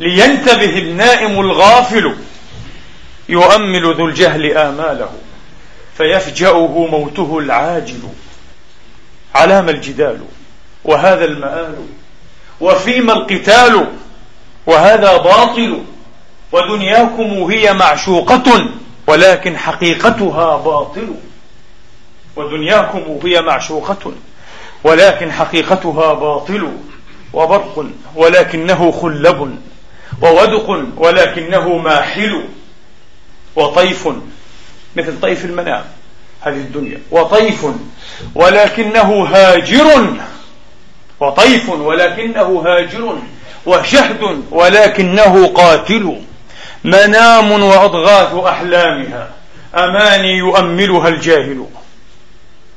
لينتبه 0.01 0.79
النائم 0.79 1.41
الغافل 1.41 2.15
يؤمل 3.29 3.95
ذو 3.95 4.07
الجهل 4.07 4.59
آماله 4.59 5.11
فيفجأه 5.97 6.67
موته 6.93 7.39
العاجل 7.39 7.99
علام 9.35 9.69
الجدال 9.69 10.21
وهذا 10.85 11.25
المآل 11.25 11.77
وفيما 12.61 13.13
القتال 13.13 13.87
وهذا 14.67 15.17
باطل 15.17 15.83
ودنياكم 16.53 17.25
هي 17.43 17.73
معشوقة 17.73 18.67
ولكن 19.07 19.57
حقيقتها 19.57 20.57
باطل 20.57 21.09
ودنياكم 22.37 23.19
هي 23.25 23.43
معشوقة 23.43 24.13
ولكن 24.85 25.33
حقيقتها 25.33 26.13
باطل 26.15 26.69
وبرق 27.33 27.87
ولكنه 28.15 28.91
خلب 28.93 29.59
وودق 30.23 30.83
ولكنه 30.97 31.77
ماحل 31.77 32.45
وطيف 33.57 34.09
مثل 34.97 35.21
طيف 35.21 35.45
المنام 35.45 35.85
هذه 36.41 36.57
الدنيا 36.57 36.99
وطيف 37.11 37.67
ولكنه 38.35 39.23
هاجر 39.25 40.07
وطيف 41.21 41.69
ولكنه 41.69 42.61
هاجر 42.67 43.19
وشهد 43.67 44.45
ولكنه 44.51 45.47
قاتل 45.47 46.23
منام 46.85 47.63
وأضغاث 47.63 48.35
أحلامها 48.35 49.31
أماني 49.75 50.37
يؤملها 50.39 51.09
الجاهل 51.09 51.67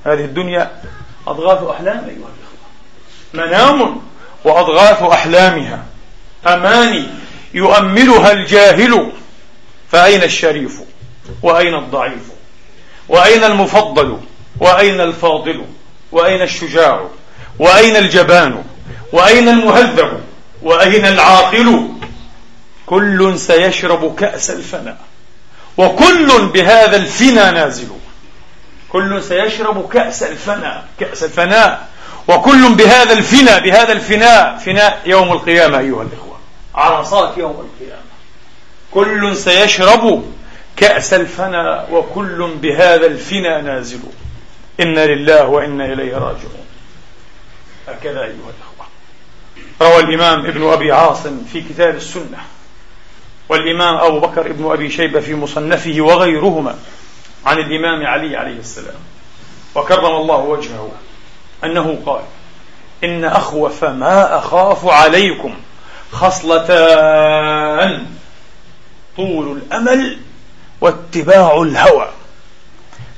هذه 0.05 0.25
الدنيا 0.25 0.71
أضغاث 1.27 1.63
أحلام 1.63 1.97
أيها 1.97 2.29
الإخوة 2.33 2.61
منام 3.33 3.97
وأضغاث 4.43 5.03
أحلامها 5.03 5.83
أماني 6.47 7.07
يؤملها 7.53 8.31
الجاهل 8.31 9.11
فأين 9.91 10.23
الشريف 10.23 10.79
وأين 11.41 11.75
الضعيف 11.75 12.31
وأين 13.09 13.43
المفضل 13.43 14.17
وأين 14.59 15.01
الفاضل 15.01 15.65
وأين 16.11 16.41
الشجاع 16.41 17.07
وأين 17.59 17.95
الجبان 17.95 18.63
وأين 19.13 19.47
المهذب 19.49 20.23
وأين 20.63 21.05
العاقل 21.05 21.89
كل 22.91 23.39
سيشرب 23.39 24.15
كأس 24.15 24.51
الفناء 24.51 24.97
وكل 25.77 26.45
بهذا 26.53 26.95
الفنا 26.97 27.51
نازل 27.51 27.87
كل 28.89 29.23
سيشرب 29.23 29.89
كأس 29.89 30.23
الفناء 30.23 30.87
كأس 30.99 31.23
الفناء 31.23 31.87
وكل 32.27 32.75
بهذا 32.75 33.13
الفنا 33.13 33.59
بهذا 33.59 33.91
الفناء 33.91 34.57
فناء 34.65 35.01
يوم 35.05 35.31
القيامة 35.31 35.79
أيها 35.79 36.01
الإخوة 36.01 36.37
عرصات 36.75 37.37
يوم 37.37 37.69
القيامة 37.71 38.03
كل 38.91 39.35
سيشرب 39.37 40.23
كأس 40.77 41.13
الفناء 41.13 41.89
وكل 41.91 42.49
بهذا 42.61 43.05
الفنا 43.07 43.61
نازل 43.61 43.99
إنا 44.79 45.05
لله 45.05 45.45
وإنا 45.47 45.85
إليه 45.85 46.13
راجعون 46.13 46.65
هكذا 47.87 48.21
أيها 48.21 48.27
الأخوة 48.51 48.85
روى 49.81 50.03
الإمام 50.03 50.45
ابن 50.45 50.69
أبي 50.69 50.91
عاصم 50.91 51.45
في 51.53 51.61
كتاب 51.61 51.95
السنة 51.95 52.37
والإمام 53.51 53.95
أبو 53.97 54.19
بكر 54.19 54.45
ابن 54.45 54.71
أبي 54.71 54.89
شيبة 54.91 55.19
في 55.19 55.35
مصنفه 55.35 55.95
وغيرهما 55.99 56.75
عن 57.45 57.57
الإمام 57.59 58.05
علي 58.07 58.35
عليه 58.35 58.59
السلام 58.59 58.99
وكرم 59.75 60.15
الله 60.15 60.35
وجهه 60.37 60.91
أنه 61.63 61.97
قال 62.05 62.21
إن 63.03 63.23
أخوف 63.25 63.83
ما 63.85 64.37
أخاف 64.37 64.85
عليكم 64.85 65.55
خصلتان 66.11 68.05
طول 69.17 69.57
الأمل 69.57 70.17
واتباع 70.81 71.61
الهوى 71.61 72.09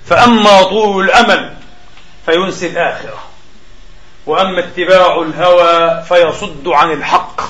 فأما 0.06 0.64
طول 0.64 1.06
الأمل 1.06 1.54
فينسي 2.26 2.68
الآخرة 2.68 3.20
وأما 4.26 4.60
اتباع 4.60 5.22
الهوى 5.22 6.04
فيصد 6.04 6.68
عن 6.68 6.92
الحق 6.92 7.42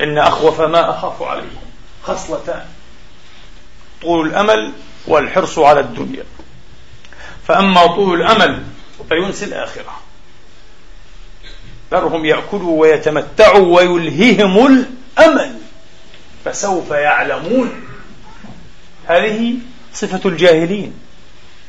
إن 0.00 0.18
أخوف 0.18 0.60
ما 0.60 0.90
أخاف 0.90 1.22
عليكم 1.22 1.56
خصلتان 2.02 2.64
طول 4.02 4.26
الأمل 4.26 4.72
والحرص 5.08 5.58
على 5.58 5.80
الدنيا 5.80 6.24
فأما 7.48 7.86
طول 7.86 8.20
الأمل 8.20 8.62
فينسي 9.08 9.44
الآخرة 9.44 10.00
ذرهم 11.92 12.24
يأكلوا 12.24 12.80
ويتمتعوا 12.80 13.80
ويلههم 13.80 14.66
الأمل 15.18 15.54
فسوف 16.44 16.90
يعلمون 16.90 17.72
هذه 19.06 19.54
صفة 19.94 20.20
الجاهلين 20.28 20.92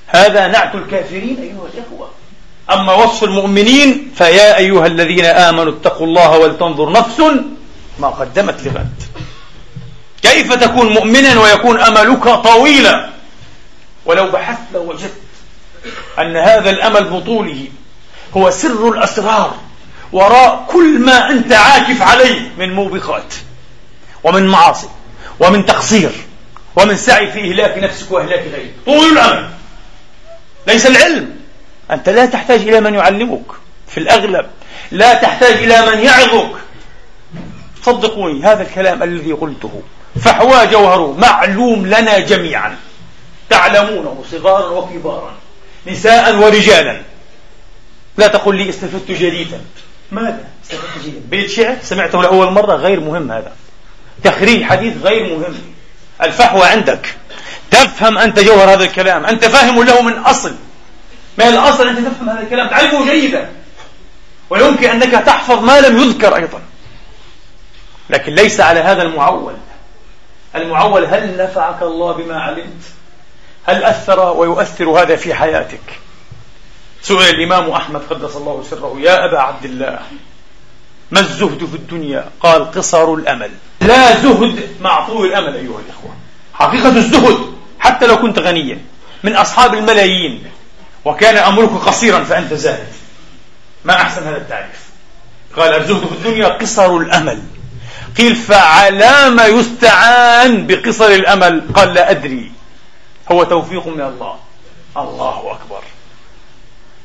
هذا 0.08 0.48
نعت 0.48 0.76
الكافرين 0.76 1.38
أيها 1.42 1.66
الإخوة 1.74 2.10
أما 2.74 2.94
وصف 2.94 3.24
المؤمنين 3.24 4.12
فيا 4.16 4.58
أيها 4.58 4.86
الذين 4.88 5.26
آمنوا 5.26 5.72
اتقوا 5.74 6.08
الله 6.08 6.38
ولتنظر 6.38 6.92
نفس 6.92 7.22
ما 8.00 8.08
قدمت 8.08 8.56
لغد 8.68 9.04
كيف 10.24 10.54
تكون 10.54 10.94
مؤمنا 10.94 11.40
ويكون 11.40 11.80
أملك 11.80 12.24
طويلا 12.24 13.10
ولو 14.06 14.28
بحثت 14.32 14.62
لوجدت 14.74 15.14
أن 16.20 16.36
هذا 16.38 16.70
الأمل 16.70 17.04
بطوله 17.04 17.68
هو 18.38 18.50
سر 18.50 18.90
الأسرار 18.90 19.56
وراء 20.12 20.66
كل 20.70 21.00
ما 21.00 21.30
أنت 21.30 21.54
عاكف 21.54 22.02
عليه 22.02 22.50
من 22.58 22.74
موبقات 22.74 23.34
ومن 24.24 24.48
معاصي 24.48 24.88
ومن 25.40 25.66
تقصير 25.66 26.12
ومن 26.76 26.98
سعي 26.98 27.32
في 27.32 27.40
إهلاك 27.42 27.78
نفسك 27.84 28.12
وإهلاك 28.12 28.40
غيرك 28.40 28.74
طول 28.86 29.12
الأمل 29.18 29.50
ليس 30.68 30.86
العلم 30.88 31.36
أنت 31.92 32.10
لا 32.10 32.26
تحتاج 32.26 32.60
إلى 32.60 32.82
من 32.82 32.94
يعلمك 32.94 33.44
في 33.88 33.98
الأغلب 33.98 34.46
لا 34.92 35.14
تحتاج 35.14 35.54
إلى 35.54 35.86
من 35.92 35.98
يعظك 36.06 36.52
صدقوني 37.88 38.44
هذا 38.44 38.62
الكلام 38.64 39.04
الذي 39.04 39.32
قلته 39.32 39.82
فحوى 40.22 40.68
جوهره 40.68 41.16
معلوم 41.20 41.86
لنا 41.86 42.20
جميعا 42.20 42.76
تعلمونه 43.50 44.24
صغارا 44.32 44.70
وكبارا 44.70 45.34
نساء 45.88 46.36
ورجالا 46.36 47.02
لا 48.18 48.28
تقل 48.28 48.56
لي 48.56 48.70
استفدت 48.70 49.12
جديدا 49.12 49.60
ماذا 50.12 50.40
استفدت 50.64 51.02
جديدا 51.04 51.20
بيت 51.30 51.50
شعر 51.50 51.76
سمعته 51.82 52.22
لأول 52.24 52.52
مرة 52.52 52.76
غير 52.76 53.00
مهم 53.00 53.32
هذا 53.32 53.52
تخريج 54.24 54.64
حديث 54.64 54.94
غير 55.04 55.38
مهم 55.38 55.56
الفحوى 56.24 56.66
عندك 56.68 57.16
تفهم 57.72 58.18
أنت 58.18 58.40
جوهر 58.40 58.74
هذا 58.74 58.84
الكلام 58.84 59.26
أنت 59.26 59.46
فاهم 59.46 59.84
له 59.84 60.02
من 60.02 60.14
أصل 60.14 60.56
ما 61.38 61.50
الأصل 61.50 61.88
أنت 61.88 62.00
تفهم 62.00 62.30
هذا 62.30 62.40
الكلام 62.44 62.70
تعرفه 62.70 63.06
جيدا 63.12 63.50
ويمكن 64.50 64.90
أنك 64.90 65.12
تحفظ 65.26 65.64
ما 65.64 65.80
لم 65.82 65.98
يذكر 65.98 66.36
أيضا 66.36 66.60
لكن 68.10 68.36
ليس 68.36 68.60
على 68.60 68.80
هذا 68.80 69.02
المعول 69.02 69.54
المعول 70.56 71.06
هل 71.06 71.38
نفعك 71.38 71.82
الله 71.82 72.14
بما 72.14 72.40
علمت 72.42 72.84
هل 73.64 73.84
أثر 73.84 74.20
ويؤثر 74.20 74.90
هذا 74.90 75.16
في 75.16 75.34
حياتك 75.34 75.82
سئل 77.02 77.22
الإمام 77.36 77.70
أحمد 77.70 78.02
قدس 78.10 78.36
الله 78.36 78.64
سره 78.70 78.96
يا 79.00 79.26
أبا 79.30 79.40
عبد 79.42 79.66
الله 79.66 80.00
ما 81.12 81.20
الزهد 81.20 81.58
في 81.66 81.76
الدنيا 81.76 82.30
قال 82.40 82.72
قصر 82.72 83.14
الأمل 83.14 83.52
لا 83.82 84.16
زهد 84.18 84.76
مع 84.82 85.08
طول 85.08 85.28
الأمل 85.28 85.56
أيها 85.56 85.80
الإخوة 85.88 86.16
حقيقة 86.54 86.90
الزهد 86.98 87.38
حتى 87.80 88.08
لو 88.08 88.18
كنت 88.20 88.40
غنيا 88.40 88.80
من 89.24 89.36
أصحاب 89.36 89.74
الملايين 89.74 90.44
وكان 91.06 91.38
أمرك 91.38 91.70
قصيرا 91.70 92.24
فأنت 92.24 92.54
زاهد 92.54 92.88
ما 93.86 93.94
أحسن 93.94 94.24
هذا 94.28 94.38
التعريف 94.38 94.88
قال 95.58 95.74
الزهد 95.76 96.06
في 96.06 96.12
الدنيا 96.14 96.48
قصر 96.48 96.98
الأمل 96.98 97.42
قيل 98.18 98.36
فعلى 98.36 99.30
ما 99.30 99.46
يستعان 99.46 100.68
بقصر 100.68 101.08
الأمل 101.08 101.64
قال 101.74 101.94
لا 101.94 102.12
أدري 102.12 102.52
هو 103.32 103.44
توفيق 103.44 103.88
من 103.88 104.02
الله 104.02 104.36
الله 104.98 105.42
أكبر 105.52 105.82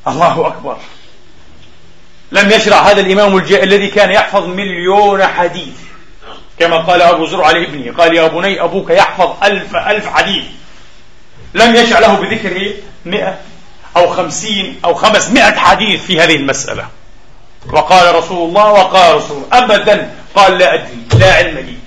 الله 0.07 0.47
أكبر 0.47 0.77
لم 2.31 2.51
يشرع 2.51 2.77
هذا 2.81 3.01
الإمام 3.01 3.37
الجاء 3.37 3.63
الذي 3.63 3.87
كان 3.87 4.11
يحفظ 4.11 4.45
مليون 4.47 5.23
حديث 5.25 5.73
كما 6.59 6.77
قال 6.77 7.01
أبو 7.01 7.25
زرع 7.25 7.51
لابنه 7.51 7.91
قال 7.97 8.15
يا 8.15 8.27
بني 8.27 8.61
أبوك 8.63 8.89
يحفظ 8.89 9.43
ألف 9.43 9.75
ألف 9.75 10.07
حديث 10.07 10.43
لم 11.53 11.75
يشرع 11.75 11.99
له 11.99 12.15
بذكر 12.15 12.71
مئة 13.05 13.37
أو 13.97 14.07
خمسين 14.07 14.79
أو 14.85 14.93
خمسمائة 14.93 15.55
حديث 15.55 16.03
في 16.05 16.19
هذه 16.21 16.35
المسألة 16.35 16.87
وقال 17.73 18.15
رسول 18.15 18.49
الله 18.49 18.71
وقال 18.71 19.15
رسول 19.15 19.43
أبدا 19.51 20.11
قال 20.35 20.57
لا 20.57 20.73
أدري 20.73 20.97
لا 21.13 21.33
علم 21.33 21.57
لي 21.57 21.77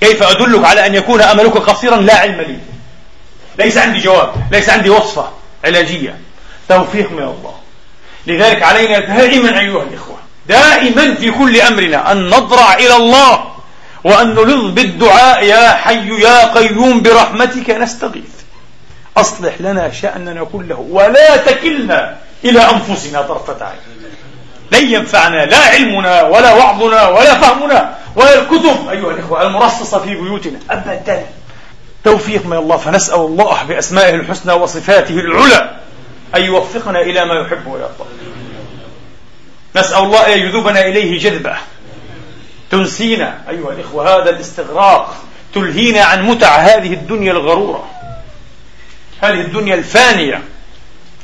كيف 0.00 0.22
أدلك 0.22 0.64
على 0.64 0.86
أن 0.86 0.94
يكون 0.94 1.20
أملك 1.22 1.56
قصيرا 1.58 1.96
لا 1.96 2.14
علم 2.14 2.40
لي 2.40 2.56
ليس 3.58 3.78
عندي 3.78 3.98
جواب 3.98 4.34
ليس 4.52 4.68
عندي 4.70 4.90
وصفة 4.90 5.30
علاجية 5.64 6.16
توفيق 6.68 7.10
من 7.12 7.22
الله 7.22 7.54
لذلك 8.26 8.62
علينا 8.62 8.98
دائما 9.00 9.60
أيها 9.60 9.82
الإخوة 9.82 10.18
دائما 10.48 11.14
في 11.14 11.30
كل 11.30 11.60
أمرنا 11.60 12.12
أن 12.12 12.26
نضرع 12.26 12.74
إلى 12.74 12.96
الله 12.96 13.52
وأن 14.04 14.28
نلظ 14.34 14.70
بالدعاء 14.74 15.44
يا 15.44 15.68
حي 15.68 16.08
يا 16.20 16.44
قيوم 16.46 17.00
برحمتك 17.02 17.70
نستغيث 17.70 18.32
أصلح 19.16 19.54
لنا 19.60 19.92
شأننا 19.92 20.44
كله 20.44 20.80
ولا 20.90 21.36
تكلنا 21.36 22.16
إلى 22.44 22.60
أنفسنا 22.70 23.22
طرفة 23.22 23.64
عين 23.64 24.02
لن 24.72 24.88
ينفعنا 24.92 25.44
لا 25.46 25.58
علمنا 25.58 26.22
ولا 26.22 26.52
وعظنا 26.52 27.08
ولا 27.08 27.34
فهمنا 27.40 27.94
ولا 28.16 28.42
الكتب 28.42 28.88
أيها 28.90 29.10
الإخوة 29.10 29.42
المرصصة 29.46 29.98
في 29.98 30.14
بيوتنا 30.14 30.58
أبدا 30.70 31.26
توفيق 32.04 32.46
من 32.46 32.56
الله 32.56 32.76
فنسأل 32.76 33.14
الله 33.20 33.62
بأسمائه 33.62 34.14
الحسنى 34.14 34.52
وصفاته 34.52 35.14
العلى 35.14 35.76
أن 36.34 36.42
يوفقنا 36.42 37.00
إلى 37.00 37.24
ما 37.24 37.34
يحب 37.46 37.66
ويرضى 37.66 38.04
نسأل 39.76 39.98
الله 39.98 40.34
أن 40.34 40.38
يذوبنا 40.38 40.80
إليه 40.86 41.18
جذبة 41.18 41.56
تنسينا 42.70 43.38
أيها 43.48 43.72
الإخوة 43.72 44.16
هذا 44.16 44.30
الاستغراق 44.30 45.14
تلهينا 45.54 46.04
عن 46.04 46.22
متع 46.22 46.56
هذه 46.56 46.92
الدنيا 46.94 47.32
الغرورة 47.32 47.86
هذه 49.20 49.40
الدنيا 49.40 49.74
الفانية 49.74 50.42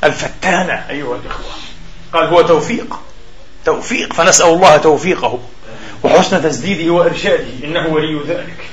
الفتانة 0.03 0.85
أيها 0.89 1.15
الإخوة 1.15 1.51
قال 2.13 2.25
هو 2.25 2.41
توفيق 2.41 2.99
التوفيق 3.69 4.13
فنسأل 4.13 4.45
الله 4.45 4.77
توفيقه 4.77 5.39
وحسن 6.03 6.43
تسديده 6.43 6.93
وإرشاده 6.93 7.45
إنه 7.63 7.87
ولي 7.87 8.19
ذلك 8.27 8.69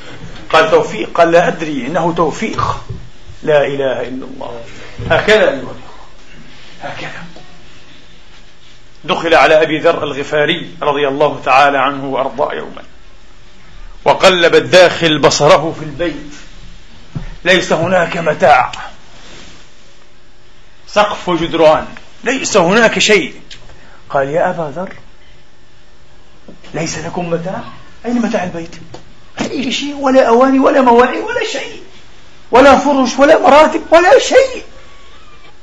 قال 0.52 0.70
توفيق 0.70 1.10
قال 1.14 1.30
لا 1.30 1.48
أدري 1.48 1.86
إنه 1.86 2.14
توفيق 2.16 2.84
لا 3.42 3.66
إله 3.66 4.00
إلا 4.02 4.26
الله 4.34 4.60
هكذا 5.10 5.36
أيها 5.42 5.52
الأخوة 5.54 5.74
هكذا 6.82 7.24
دخل 9.04 9.34
على 9.34 9.62
أبي 9.62 9.78
ذر 9.78 10.02
الغفاري 10.04 10.70
رضي 10.82 11.08
الله 11.08 11.40
تعالى 11.44 11.78
عنه 11.78 12.04
وأرضاه 12.06 12.54
يوما 12.54 12.82
وقلب 14.04 14.54
الداخل 14.54 15.18
بصره 15.18 15.74
في 15.78 15.84
البيت 15.84 16.32
ليس 17.44 17.72
هناك 17.72 18.16
متاع 18.18 18.72
سقف 20.86 21.28
وجدران 21.28 21.86
ليس 22.24 22.56
هناك 22.56 22.98
شيء 22.98 23.34
قال 24.10 24.28
يا 24.28 24.50
أبا 24.50 24.72
ذر 24.76 24.92
ليس 26.74 26.98
لكم 26.98 27.30
متاع 27.30 27.60
أين 28.06 28.14
متاع 28.22 28.44
البيت 28.44 28.76
أي 29.50 29.72
شيء 29.72 29.94
ولا 29.96 30.28
أواني 30.28 30.58
ولا 30.58 30.80
مواعي 30.80 31.20
ولا 31.20 31.44
شيء 31.44 31.82
ولا 32.50 32.76
فرش 32.78 33.18
ولا 33.18 33.38
مراتب 33.38 33.80
ولا 33.90 34.18
شيء 34.18 34.62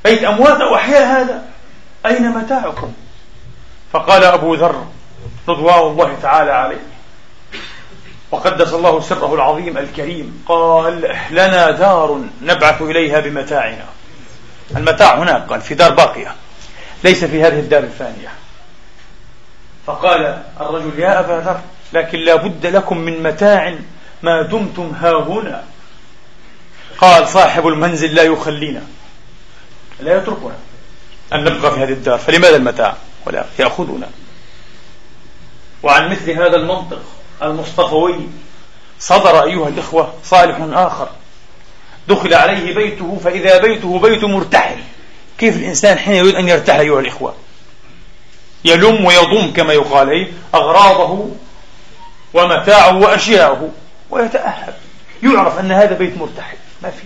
بيت 0.04 0.24
أموات 0.24 0.62
أو 0.62 0.76
أحياء 0.76 1.06
هذا 1.22 1.46
أين 2.06 2.30
متاعكم 2.30 2.94
فقال 3.94 4.24
أبو 4.24 4.54
ذر 4.56 4.86
رضوان 5.48 5.80
الله 5.80 6.18
تعالى 6.22 6.52
عليه 6.52 6.82
وقدس 8.32 8.74
الله 8.74 9.02
سره 9.02 9.34
العظيم 9.36 9.78
الكريم 9.78 10.44
قال 10.48 11.16
لنا 11.32 11.72
دار 11.72 12.22
نبعث 12.42 12.82
إليها 12.82 13.20
بمتاعنا 13.20 13.86
المتاع 14.78 15.18
هناك 15.18 15.48
قال 15.48 15.62
في 15.62 15.76
دار 15.76 15.92
باقية 15.92 16.36
ليس 17.04 17.26
في 17.26 17.42
هذه 17.44 17.60
الدار 17.60 17.84
الفانية 17.84 18.30
فقال 19.86 20.44
الرجل 20.62 21.00
يا 21.00 21.20
أبا 21.20 21.34
ذر 21.50 21.62
لكن 21.94 22.20
لا 22.20 22.36
بد 22.36 22.66
لكم 22.66 22.98
من 22.98 23.24
متاع 23.24 23.76
ما 24.24 24.42
دمتم 24.42 24.94
ها 25.02 25.24
هنا 25.24 25.64
قال 26.98 27.28
صاحب 27.28 27.68
المنزل 27.68 28.16
لا 28.16 28.24
يخلينا 28.24 28.82
لا 30.00 30.18
يتركنا 30.18 30.56
أن 31.34 31.44
نبقى 31.44 31.72
في 31.74 31.80
هذه 31.80 31.92
الدار 31.94 32.18
فلماذا 32.18 32.56
المتاع 32.56 32.96
ولا 33.26 33.46
يأخذنا 33.60 34.10
وعن 35.84 36.12
مثل 36.12 36.32
هذا 36.32 36.56
المنطق 36.56 37.02
المصطفوي 37.44 38.20
صدر 39.00 39.44
أيها 39.44 39.68
الإخوة 39.68 40.14
صالح 40.24 40.58
آخر 40.78 41.10
دخل 42.08 42.34
عليه 42.34 42.76
بيته 42.76 43.22
فإذا 43.24 43.58
بيته 43.62 44.00
بيت 44.00 44.24
مرتحل 44.24 44.80
كيف 45.38 45.56
الإنسان 45.58 45.98
حين 45.98 46.14
يريد 46.14 46.36
أن 46.36 46.48
يرتاح 46.48 46.80
أيها 46.80 47.00
الإخوة 47.00 47.34
يلم 48.66 49.06
ويضم 49.06 49.54
كما 49.54 49.74
يقال 49.74 50.28
أغراضه 50.56 51.28
ومتاعه 52.34 52.98
وأشياءه 52.98 53.70
ويتأهب 54.10 54.74
يعرف 55.24 55.60
أن 55.60 55.72
هذا 55.72 55.94
بيت 55.98 56.18
مرتحل 56.18 56.58
ما 56.84 56.90
في 56.90 57.04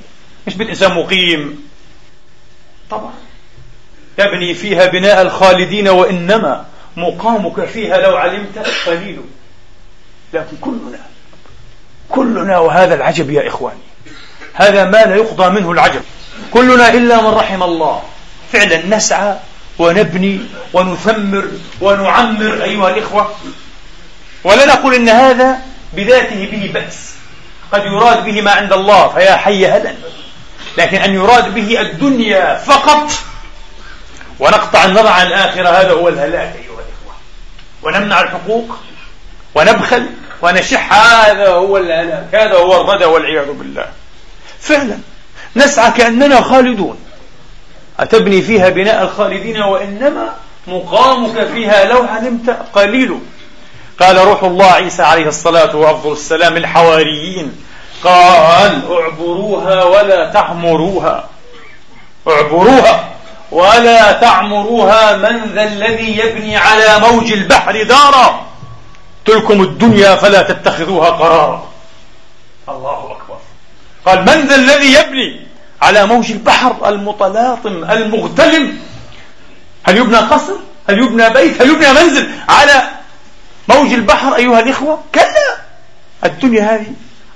مش 0.47 0.53
بيت 0.55 0.67
إنسان 0.67 0.93
مقيم 0.93 1.67
طبعا 2.89 3.13
تبني 4.17 4.53
فيها 4.53 4.85
بناء 4.85 5.21
الخالدين 5.21 5.87
وإنما 5.87 6.65
مقامك 6.97 7.65
فيها 7.65 7.97
لو 7.97 8.15
علمت 8.15 8.57
قليل 8.87 9.19
لكن 10.33 10.57
كلنا 10.61 10.99
كلنا 12.09 12.59
وهذا 12.59 12.95
العجب 12.95 13.29
يا 13.29 13.47
إخواني 13.47 13.77
هذا 14.53 14.85
ما 14.85 15.05
لا 15.05 15.15
يقضى 15.15 15.49
منه 15.49 15.71
العجب 15.71 16.01
كلنا 16.53 16.89
إلا 16.93 17.21
من 17.21 17.27
رحم 17.27 17.63
الله 17.63 18.01
فعلا 18.53 18.85
نسعى 18.85 19.35
ونبني 19.79 20.39
ونثمر 20.73 21.47
ونعمر 21.81 22.63
أيها 22.63 22.89
الإخوة 22.89 23.35
ولا 24.43 24.65
نقول 24.65 24.93
إن 24.93 25.09
هذا 25.09 25.57
بذاته 25.93 26.35
به 26.51 26.71
بأس 26.73 27.13
قد 27.71 27.85
يراد 27.85 28.25
به 28.25 28.41
ما 28.41 28.51
عند 28.51 28.73
الله 28.73 29.07
فيا 29.07 29.35
حي 29.37 29.67
هلا 29.67 29.93
لكن 30.77 30.97
أن 30.97 31.13
يراد 31.13 31.53
به 31.53 31.81
الدنيا 31.81 32.55
فقط 32.57 33.11
ونقطع 34.39 34.85
النظر 34.85 35.07
عن 35.07 35.27
الآخرة 35.27 35.69
هذا 35.69 35.91
هو 35.91 36.07
الهلاك 36.07 36.55
أيها 36.55 36.81
الإخوة 36.81 37.15
ونمنع 37.83 38.21
الحقوق 38.21 38.77
ونبخل 39.55 40.05
ونشح 40.41 40.93
هذا 40.93 41.47
هو 41.49 41.77
الهلاك 41.77 42.35
هذا 42.35 42.53
هو 42.53 42.81
الردى 42.81 43.05
والعياذ 43.05 43.51
بالله 43.51 43.85
فعلا 44.59 44.97
نسعى 45.55 45.91
كأننا 45.91 46.41
خالدون 46.41 47.06
أتبني 47.99 48.41
فيها 48.41 48.69
بناء 48.69 49.03
الخالدين 49.03 49.61
وإنما 49.61 50.33
مقامك 50.67 51.47
فيها 51.47 51.85
لو 51.85 52.03
علمت 52.03 52.49
قليل 52.73 53.19
قال 53.99 54.17
روح 54.17 54.43
الله 54.43 54.65
عيسى 54.65 55.03
عليه 55.03 55.27
الصلاة 55.27 55.75
وأفضل 55.75 56.11
السلام 56.11 56.57
الحواريين 56.57 57.55
قال 58.03 58.81
اعبروها 58.91 59.83
ولا 59.83 60.29
تعمروها 60.31 61.25
اعبروها 62.27 63.09
ولا 63.51 64.11
تعمروها 64.11 65.17
من 65.17 65.51
ذا 65.55 65.63
الذي 65.63 66.17
يبني 66.17 66.57
على 66.57 66.99
موج 66.99 67.31
البحر 67.31 67.83
دارا 67.83 68.45
تلكم 69.25 69.61
الدنيا 69.61 70.15
فلا 70.15 70.41
تتخذوها 70.41 71.09
قرارا 71.09 71.67
الله 72.69 73.11
أكبر 73.11 73.37
قال 74.05 74.19
من 74.19 74.47
ذا 74.47 74.55
الذي 74.55 74.93
يبني 74.93 75.46
على 75.81 76.05
موج 76.07 76.31
البحر 76.31 76.89
المتلاطم 76.89 77.83
المغتلم 77.91 78.79
هل 79.83 79.97
يبنى 79.97 80.17
قصر 80.17 80.53
هل 80.89 80.99
يبنى 81.03 81.29
بيت 81.29 81.61
هل 81.61 81.69
يبنى 81.69 81.87
منزل 81.93 82.29
على 82.49 82.83
موج 83.69 83.93
البحر 83.93 84.35
أيها 84.35 84.59
الإخوة 84.59 84.99
كلا 85.15 85.57
الدنيا 86.25 86.75
هذه 86.75 86.91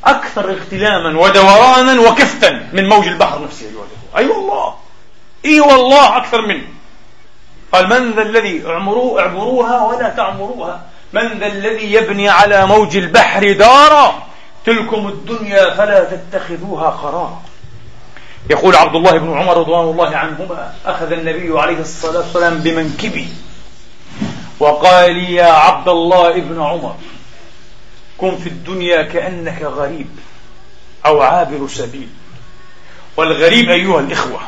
أكثر 0.05 0.49
اغتلاما 0.49 1.19
ودورانا 1.19 2.01
وكفتا 2.01 2.67
من 2.73 2.89
موج 2.89 3.07
البحر 3.07 3.43
نفسه 3.43 3.65
أيها 4.17 4.19
الإخوة 4.19 4.19
أي 4.19 4.23
أيوة 4.23 4.37
والله 4.37 4.73
إي 5.45 5.53
أيوة 5.53 5.67
والله 5.67 6.17
أكثر 6.17 6.47
منه 6.47 6.63
قال 7.71 7.89
من 7.89 8.11
ذا 8.11 8.21
الذي 8.21 8.63
اعمروا 8.67 9.21
اعمروها 9.21 9.81
ولا 9.81 10.09
تعمروها 10.09 10.81
من 11.13 11.39
ذا 11.39 11.47
الذي 11.47 11.93
يبني 11.93 12.29
على 12.29 12.65
موج 12.65 12.97
البحر 12.97 13.51
دارا 13.51 14.27
تلكم 14.65 15.07
الدنيا 15.07 15.73
فلا 15.75 16.03
تتخذوها 16.03 16.89
قرارا 16.89 17.41
يقول 18.49 18.75
عبد 18.75 18.95
الله 18.95 19.17
بن 19.17 19.37
عمر 19.37 19.57
رضوان 19.57 19.87
الله 19.89 20.15
عنهما 20.17 20.73
أخذ 20.85 21.11
النبي 21.11 21.59
عليه 21.59 21.79
الصلاة 21.79 22.17
والسلام 22.19 22.57
بمنكبي 22.59 23.27
وقال 24.59 25.13
لي 25.15 25.33
يا 25.33 25.43
عبد 25.51 25.89
الله 25.89 26.31
بن 26.41 26.61
عمر 26.61 26.95
كن 28.17 28.37
في 28.37 28.47
الدنيا 28.49 29.03
كأنك 29.03 29.61
غريب 29.61 30.07
أو 31.05 31.21
عابر 31.21 31.67
سبيل 31.67 32.07
والغريب 33.17 33.69
أيها 33.69 33.99
الإخوة 33.99 34.39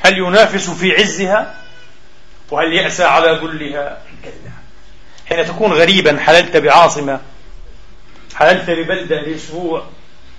هل 0.00 0.18
ينافس 0.18 0.70
في 0.70 0.92
عزها 0.96 1.54
وهل 2.50 2.72
يأسى 2.72 3.04
على 3.04 3.40
ذلها 3.42 3.98
كلا 4.24 4.48
حين 5.26 5.46
تكون 5.46 5.72
غريبا 5.72 6.18
حللت 6.18 6.56
بعاصمة 6.56 7.20
حللت 8.34 8.70
ببلدة 8.70 9.16
لأسبوع 9.20 9.82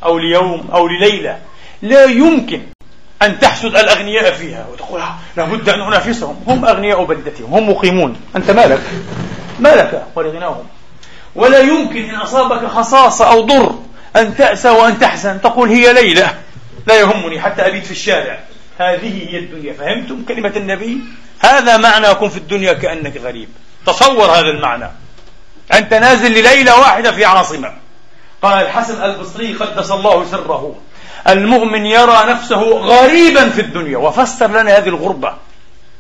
أو 0.04 0.18
ليوم 0.20 0.70
أو 0.74 0.88
لليلة 0.88 1.40
لا 1.82 2.04
يمكن 2.06 2.64
أن 3.22 3.40
تحسد 3.40 3.76
الأغنياء 3.76 4.34
فيها 4.34 4.66
وتقول 4.72 5.02
آه، 5.02 5.16
لابد 5.38 5.70
أن 5.70 5.82
أنافسهم 5.82 6.44
هم 6.48 6.66
أغنياء 6.66 7.04
بلدتهم 7.04 7.54
هم 7.54 7.70
مقيمون 7.70 8.22
أنت 8.36 8.52
مالك 8.52 8.82
مالك 9.60 10.04
ولغناهم 10.16 10.64
ولا 11.36 11.60
يمكن 11.60 12.04
إن 12.10 12.16
أصابك 12.16 12.66
خصاصة 12.66 13.32
أو 13.32 13.42
ضر 13.42 13.76
أن 14.16 14.36
تأسى 14.36 14.70
وأن 14.70 15.00
تحزن 15.00 15.42
تقول 15.42 15.70
هي 15.70 15.94
ليلة 15.94 16.34
لا 16.88 17.00
يهمني 17.00 17.42
حتى 17.42 17.68
أبيت 17.68 17.86
في 17.86 17.92
الشارع 17.92 18.40
هذه 18.80 19.28
هي 19.30 19.38
الدنيا 19.38 19.74
فهمتم 19.74 20.24
كلمة 20.28 20.52
النبي 20.56 20.98
هذا 21.40 21.78
معنى 21.78 22.14
كن 22.16 22.30
في 22.30 22.38
الدنيا 22.38 22.74
كأنك 22.74 23.18
غريب 23.18 23.50
تصور 23.86 24.26
هذا 24.32 24.50
المعنى 24.58 24.88
أنت 25.74 25.94
نازل 25.94 26.32
لليلة 26.32 26.80
واحدة 26.80 27.12
في 27.12 27.26
عاصمة 27.26 27.74
قال 28.42 28.66
الحسن 28.66 29.04
البصري 29.04 29.54
قدس 29.54 29.92
الله 29.92 30.26
سره 30.26 30.76
المؤمن 31.30 31.86
يرى 31.86 32.20
نفسه 32.30 32.62
غريبا 32.78 33.50
في 33.50 33.62
الدنيا 33.62 33.98
وفسر 33.98 34.48
لنا 34.48 34.78
هذه 34.78 34.90
الغربة 34.90 35.34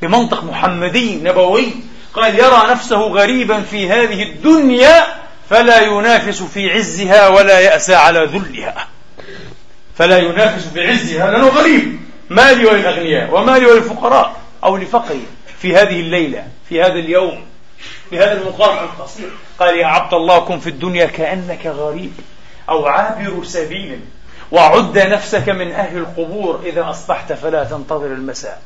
بمنطق 0.01 0.43
محمدي 0.43 1.15
نبوي 1.23 1.67
قال 2.13 2.39
يرى 2.39 2.63
نفسه 2.69 2.99
غريبا 2.99 3.62
في 3.62 3.89
هذه 3.89 4.23
الدنيا 4.23 5.03
فلا 5.49 5.82
ينافس 5.82 6.43
في 6.43 6.69
عزها 6.73 7.27
ولا 7.27 7.60
يأسى 7.60 7.95
على 7.95 8.19
ذلها 8.25 8.88
فلا 9.95 10.17
ينافس 10.17 10.67
في 10.67 10.88
عزها 10.88 11.32
لأنه 11.32 11.47
غريب 11.47 11.99
مالي 12.30 12.65
وللأغنياء 12.65 13.30
ومالي 13.36 13.65
وللفقراء 13.65 14.36
أو 14.63 14.77
لفقري 14.77 15.25
في 15.60 15.75
هذه 15.75 15.99
الليلة 15.99 16.43
في 16.69 16.82
هذا 16.82 16.93
اليوم 16.99 17.43
في 18.10 18.17
هذا 18.17 18.41
المقام 18.41 18.77
القصير 18.77 19.30
قال 19.60 19.77
يا 19.77 19.86
عبد 19.88 20.13
الله 20.13 20.39
كن 20.39 20.60
في 20.60 20.67
الدنيا 20.69 21.06
كأنك 21.06 21.65
غريب 21.65 22.12
أو 22.69 22.86
عابر 22.86 23.43
سبيل 23.43 23.99
وعد 24.51 24.97
نفسك 24.99 25.49
من 25.49 25.71
أهل 25.71 25.97
القبور 25.97 26.62
إذا 26.65 26.89
أصبحت 26.89 27.33
فلا 27.33 27.63
تنتظر 27.63 28.05
المساء 28.05 28.60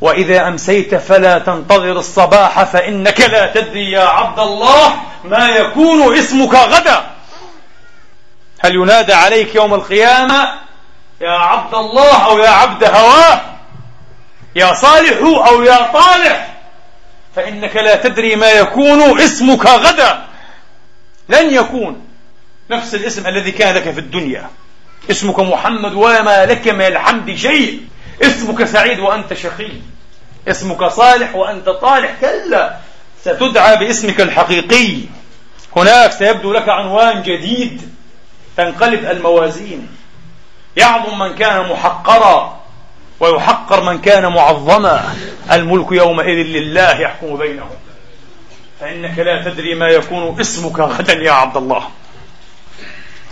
وإذا 0.00 0.48
أمسيت 0.48 0.94
فلا 0.94 1.38
تنتظر 1.38 1.92
الصباح 1.92 2.64
فإنك 2.64 3.20
لا 3.20 3.52
تدري 3.52 3.90
يا 3.90 4.04
عبد 4.04 4.38
الله 4.38 4.94
ما 5.24 5.48
يكون 5.48 6.18
اسمك 6.18 6.54
غدا 6.54 7.06
هل 8.60 8.74
ينادى 8.74 9.12
عليك 9.12 9.54
يوم 9.54 9.74
القيامة 9.74 10.48
يا 11.20 11.30
عبد 11.38 11.74
الله 11.74 12.24
أو 12.26 12.38
يا 12.38 12.48
عبد 12.50 12.84
هواه 12.84 13.40
يا 14.56 14.74
صالح 14.74 15.46
أو 15.48 15.62
يا 15.62 15.92
طالح 15.92 16.54
فإنك 17.36 17.76
لا 17.76 17.96
تدري 17.96 18.36
ما 18.36 18.50
يكون 18.50 19.20
اسمك 19.20 19.66
غدا 19.66 20.22
لن 21.28 21.54
يكون 21.54 22.00
نفس 22.70 22.94
الاسم 22.94 23.26
الذي 23.26 23.52
كان 23.52 23.74
لك 23.74 23.90
في 23.90 24.00
الدنيا 24.00 24.50
اسمك 25.10 25.40
محمد 25.40 25.94
وما 25.94 26.46
لك 26.46 26.68
من 26.68 26.82
الحمد 26.82 27.34
شيء 27.36 27.80
اسمك 28.22 28.64
سعيد 28.64 28.98
وأنت 28.98 29.34
شقي 29.34 29.70
اسمك 30.48 30.84
صالح 30.84 31.34
وأنت 31.34 31.68
طالح 31.68 32.14
كلا 32.20 32.76
ستدعى 33.22 33.76
باسمك 33.76 34.20
الحقيقي 34.20 34.96
هناك 35.76 36.12
سيبدو 36.12 36.52
لك 36.52 36.68
عنوان 36.68 37.22
جديد 37.22 37.82
تنقلب 38.56 39.04
الموازين 39.04 39.88
يعظم 40.76 41.18
من 41.18 41.34
كان 41.34 41.68
محقرا 41.68 42.60
ويحقر 43.20 43.84
من 43.84 44.00
كان 44.00 44.26
معظما 44.32 45.14
الملك 45.52 45.86
يومئذ 45.92 46.46
لله 46.46 47.00
يحكم 47.00 47.36
بينهم 47.36 47.70
فإنك 48.80 49.18
لا 49.18 49.44
تدري 49.44 49.74
ما 49.74 49.88
يكون 49.88 50.40
اسمك 50.40 50.78
غدا 50.80 51.12
يا 51.12 51.32
عبد 51.32 51.56
الله 51.56 51.82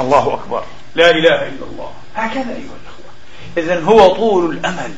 الله 0.00 0.34
أكبر 0.34 0.62
لا 0.94 1.10
إله 1.10 1.34
إلا 1.48 1.64
الله 1.72 1.92
هكذا 2.14 2.42
أيها 2.52 2.76
الأخوة 2.82 3.06
إذا 3.56 3.80
هو 3.84 4.14
طول 4.14 4.52
الأمل 4.56 4.94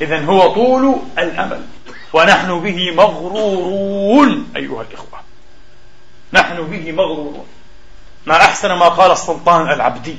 إذا 0.00 0.24
هو 0.24 0.54
طول 0.54 0.96
الأمل 1.18 1.62
ونحن 2.12 2.60
به 2.60 2.94
مغرورون 2.94 4.52
أيها 4.56 4.82
الإخوة 4.82 5.20
نحن 6.32 6.56
به 6.62 6.92
مغرورون 6.92 7.46
ما 8.26 8.36
أحسن 8.36 8.72
ما 8.72 8.88
قال 8.88 9.10
السلطان 9.10 9.70
العبدي 9.72 10.16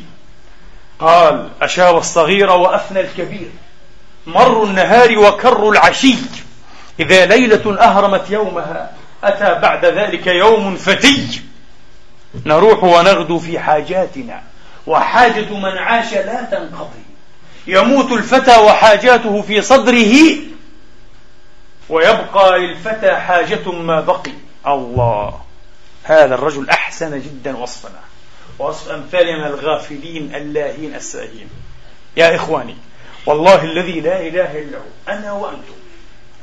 قال 0.99 1.49
أشاب 1.61 1.97
الصغير 1.97 2.49
وأفنى 2.51 2.99
الكبير 2.99 3.51
مر 4.27 4.63
النهار 4.63 5.17
وكر 5.19 5.69
العشي 5.69 6.15
إذا 6.99 7.25
ليلة 7.25 7.77
أهرمت 7.79 8.25
يومها 8.29 8.91
أتى 9.23 9.61
بعد 9.61 9.85
ذلك 9.85 10.27
يوم 10.27 10.75
فتي 10.75 11.41
نروح 12.45 12.83
ونغدو 12.83 13.39
في 13.39 13.59
حاجاتنا 13.59 14.41
وحاجة 14.87 15.49
من 15.53 15.77
عاش 15.77 16.13
لا 16.13 16.43
تنقضي 16.43 17.03
يموت 17.67 18.11
الفتى 18.11 18.57
وحاجاته 18.59 19.41
في 19.41 19.61
صدره 19.61 20.15
ويبقى 21.89 22.59
للفتى 22.59 23.11
حاجة 23.15 23.69
ما 23.71 24.01
بقي 24.01 24.31
الله 24.67 25.41
هذا 26.03 26.35
الرجل 26.35 26.69
أحسن 26.69 27.19
جدا 27.21 27.57
وصفنا 27.57 27.99
ووصف 28.59 28.89
أمثالنا 28.91 29.47
الغافلين 29.47 30.35
اللاهين 30.35 30.95
الساهين 30.95 31.49
يا 32.17 32.35
إخواني 32.35 32.75
والله 33.25 33.63
الذي 33.63 33.99
لا 34.01 34.21
إله 34.27 34.61
إلا 34.61 34.77
هو 34.77 35.15
أنا 35.17 35.31
وأنتم 35.31 35.73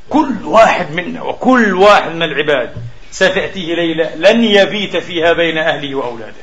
كل 0.09 0.45
واحد 0.47 0.91
منا 0.91 1.21
وكل 1.21 1.73
واحد 1.75 2.11
من 2.11 2.23
العباد 2.23 2.73
ستأتيه 3.11 3.75
ليلة 3.75 4.15
لن 4.15 4.43
يبيت 4.43 4.97
فيها 4.97 5.33
بين 5.33 5.57
أهله 5.57 5.95
وأولاده 5.95 6.33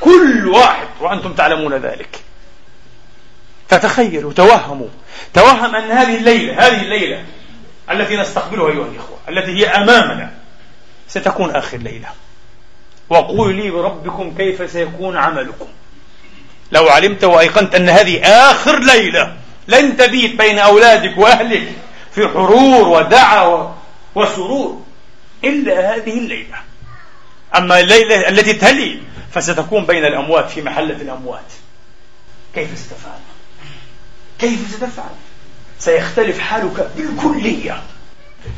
كل 0.00 0.48
واحد 0.48 0.86
وأنتم 1.00 1.32
تعلمون 1.32 1.74
ذلك 1.74 2.20
تتخيلوا 3.68 4.32
توهموا 4.32 4.88
توهم 5.34 5.74
أن 5.76 5.90
هذه 5.90 6.14
الليلة 6.16 6.66
هذه 6.66 6.82
الليلة 6.82 7.24
التي 7.90 8.16
نستقبلها 8.16 8.66
أيها 8.72 8.84
الإخوة 8.86 9.18
التي 9.28 9.50
هي 9.52 9.68
أمامنا 9.68 10.30
ستكون 11.08 11.50
آخر 11.50 11.76
ليلة 11.78 12.08
وقولوا 13.08 13.52
لي 13.52 13.70
بربكم 13.70 14.34
كيف 14.36 14.70
سيكون 14.72 15.16
عملكم 15.16 15.66
لو 16.72 16.88
علمت 16.88 17.24
وأيقنت 17.24 17.74
أن 17.74 17.88
هذه 17.88 18.20
آخر 18.50 18.78
ليلة 18.78 19.34
لن 19.68 19.96
تبيت 19.96 20.38
بين 20.38 20.58
أولادك 20.58 21.18
وأهلك 21.18 21.72
في 22.12 22.28
حرور 22.28 22.88
ودعوة 22.88 23.74
وسرور 24.14 24.82
إلا 25.44 25.94
هذه 25.96 26.18
الليلة 26.18 26.56
أما 27.56 27.80
الليلة 27.80 28.28
التي 28.28 28.52
تلي 28.52 29.00
فستكون 29.32 29.86
بين 29.86 30.04
الأموات 30.04 30.50
في 30.50 30.62
محلة 30.62 31.02
الأموات 31.02 31.52
كيف 32.54 32.78
ستفعل؟ 32.78 33.18
كيف 34.38 34.70
ستفعل؟ 34.76 35.14
سيختلف 35.78 36.38
حالك 36.38 36.90
بالكلية 36.96 37.82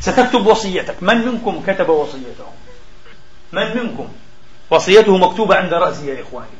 ستكتب 0.01 0.47
وصيتك 0.47 1.03
من 1.03 1.19
منكم 1.29 1.62
كتب 1.66 1.88
وصيته؟ 1.88 2.47
من 3.53 3.77
منكم 3.77 4.09
وصيته 4.71 5.16
مكتوبة 5.16 5.55
عند 5.57 5.75
رأسي 5.75 6.07
يا 6.07 6.23
إخواني 6.23 6.55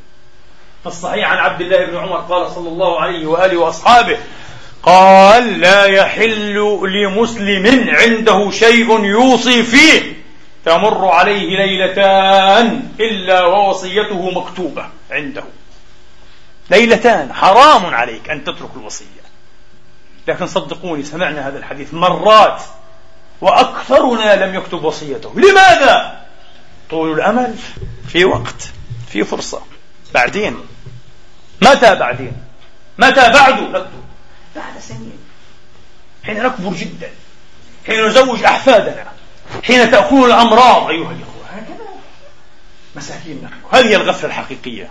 في 0.83 0.87
الصحيح 0.87 1.30
عن 1.30 1.38
عبد 1.38 1.61
الله 1.61 1.87
بن 1.87 1.96
عمر 1.96 2.20
قال 2.20 2.50
صلى 2.52 2.68
الله 2.68 3.00
عليه 3.00 3.26
وآله 3.26 3.59
وأصحابه 3.61 4.18
قال 4.82 5.60
لا 5.60 5.84
يحل 5.84 6.80
لمسلم 6.82 7.88
عنده 7.90 8.50
شيء 8.50 9.04
يوصي 9.04 9.62
فيه 9.62 10.12
تمر 10.64 11.08
عليه 11.08 11.56
ليلتان 11.56 12.88
إلا 13.00 13.44
ووصيته 13.46 14.30
مكتوبة 14.30 14.86
عنده 15.10 15.44
ليلتان 16.70 17.32
حرام 17.32 17.86
عليك 17.94 18.30
أن 18.30 18.44
تترك 18.44 18.70
الوصية 18.76 19.06
لكن 20.28 20.46
صدقوني 20.46 21.02
سمعنا 21.02 21.48
هذا 21.48 21.58
الحديث 21.58 21.94
مرات 21.94 22.62
وأكثرنا 23.40 24.44
لم 24.46 24.54
يكتب 24.54 24.84
وصيته 24.84 25.34
لماذا؟ 25.40 26.20
طول 26.90 27.12
الأمل 27.12 27.55
في 28.09 28.24
وقت 28.24 28.70
في 29.09 29.24
فرصة 29.24 29.62
بعدين 30.14 30.57
متى 31.62 31.94
بعدين 31.94 32.32
متى 32.98 33.30
بعد 33.30 33.61
نكتب 33.62 34.00
بعد 34.57 34.78
سنين 34.80 35.18
حين 36.26 36.42
نكبر 36.42 36.72
جدا 36.76 37.11
حين 37.86 38.07
نزوج 38.07 38.44
أحفادنا 38.44 39.05
حين 39.62 39.90
تأكل 39.90 40.24
الأمراض 40.24 40.88
أيها 40.90 41.11
الإخوة 41.11 41.44
هكذا 41.55 41.86
مساكين 42.96 43.42
نحن 43.44 43.55
هذه 43.72 43.94
الغفلة 43.94 44.28
الحقيقية 44.28 44.90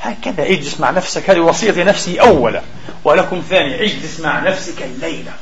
هكذا 0.00 0.42
اجلس 0.46 0.80
مع 0.80 0.90
نفسك 0.90 1.30
هذه 1.30 1.40
وصية 1.40 1.84
نفسي 1.84 2.20
أولا 2.20 2.62
ولكم 3.04 3.40
ثانيا 3.50 3.82
اجلس 3.82 4.20
مع 4.20 4.38
نفسك 4.40 4.82
الليلة 4.82 5.32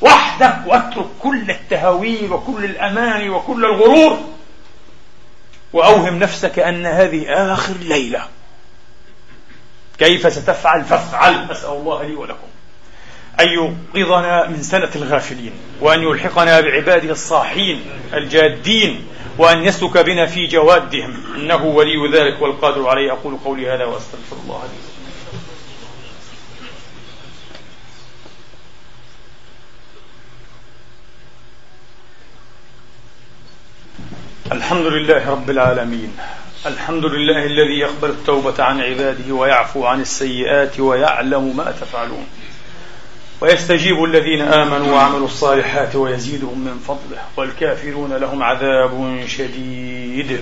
وحدك 0.00 0.56
واترك 0.66 1.06
كل 1.22 1.50
التهاويل 1.50 2.32
وكل 2.32 2.64
الأماني 2.64 3.28
وكل 3.28 3.64
الغرور 3.64 4.18
وأوهم 5.72 6.18
نفسك 6.18 6.58
أن 6.58 6.86
هذه 6.86 7.26
آخر 7.52 7.72
ليلة 7.74 8.24
كيف 9.98 10.32
ستفعل 10.32 10.84
فافعل 10.84 11.50
أسأل 11.50 11.70
الله 11.70 12.02
لي 12.04 12.14
ولكم 12.14 12.49
أن 13.40 13.48
يوقظنا 13.48 14.46
من 14.48 14.62
سنة 14.62 14.88
الغافلين 14.96 15.52
وأن 15.80 16.02
يلحقنا 16.02 16.60
بعباده 16.60 17.10
الصاحين 17.10 17.82
الجادين 18.14 19.06
وأن 19.38 19.58
يسلك 19.64 19.98
بنا 19.98 20.26
في 20.26 20.46
جوادهم 20.46 21.14
إنه 21.34 21.64
ولي 21.64 22.10
ذلك 22.12 22.42
والقادر 22.42 22.88
عليه 22.88 23.12
أقول 23.12 23.36
قولي 23.44 23.70
هذا 23.70 23.84
وأستغفر 23.84 24.36
الله 24.44 24.62
لي 24.62 24.80
الحمد 34.56 34.86
لله 34.86 35.30
رب 35.30 35.50
العالمين 35.50 36.16
الحمد 36.66 37.04
لله 37.04 37.46
الذي 37.46 37.78
يقبل 37.78 38.10
التوبة 38.10 38.64
عن 38.64 38.80
عباده 38.80 39.34
ويعفو 39.34 39.86
عن 39.86 40.00
السيئات 40.00 40.80
ويعلم 40.80 41.56
ما 41.56 41.64
تفعلون 41.80 42.26
ويستجيب 43.40 44.04
الذين 44.04 44.40
آمنوا 44.42 44.94
وعملوا 44.94 45.24
الصالحات 45.26 45.96
ويزيدهم 45.96 46.58
من 46.64 46.78
فضله 46.88 47.22
والكافرون 47.36 48.12
لهم 48.12 48.42
عذاب 48.42 49.22
شديد 49.26 50.40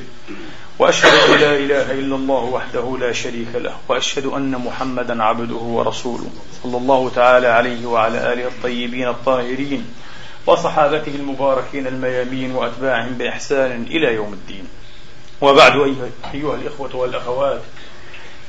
وأشهد 0.79 1.13
أن 1.33 1.41
لا 1.41 1.57
إله 1.57 1.91
إلا 1.91 2.17
الله 2.17 2.43
وحده 2.45 2.97
لا 3.01 3.13
شريك 3.13 3.49
له 3.55 3.75
وأشهد 3.89 4.27
أن 4.27 4.51
محمدا 4.51 5.23
عبده 5.23 5.55
ورسوله 5.55 6.31
صلى 6.63 6.77
الله 6.77 7.11
تعالى 7.15 7.47
عليه 7.47 7.87
وعلى 7.87 8.33
آله 8.33 8.47
الطيبين 8.49 9.09
الطاهرين 9.09 9.85
وصحابته 10.47 11.15
المباركين 11.15 11.87
الميامين 11.87 12.53
وأتباعهم 12.55 13.11
بإحسان 13.19 13.87
إلى 13.91 14.15
يوم 14.15 14.33
الدين 14.33 14.65
وبعد 15.41 15.73
أيها 16.35 16.55
الإخوة 16.55 16.97
والأخوات 16.97 17.61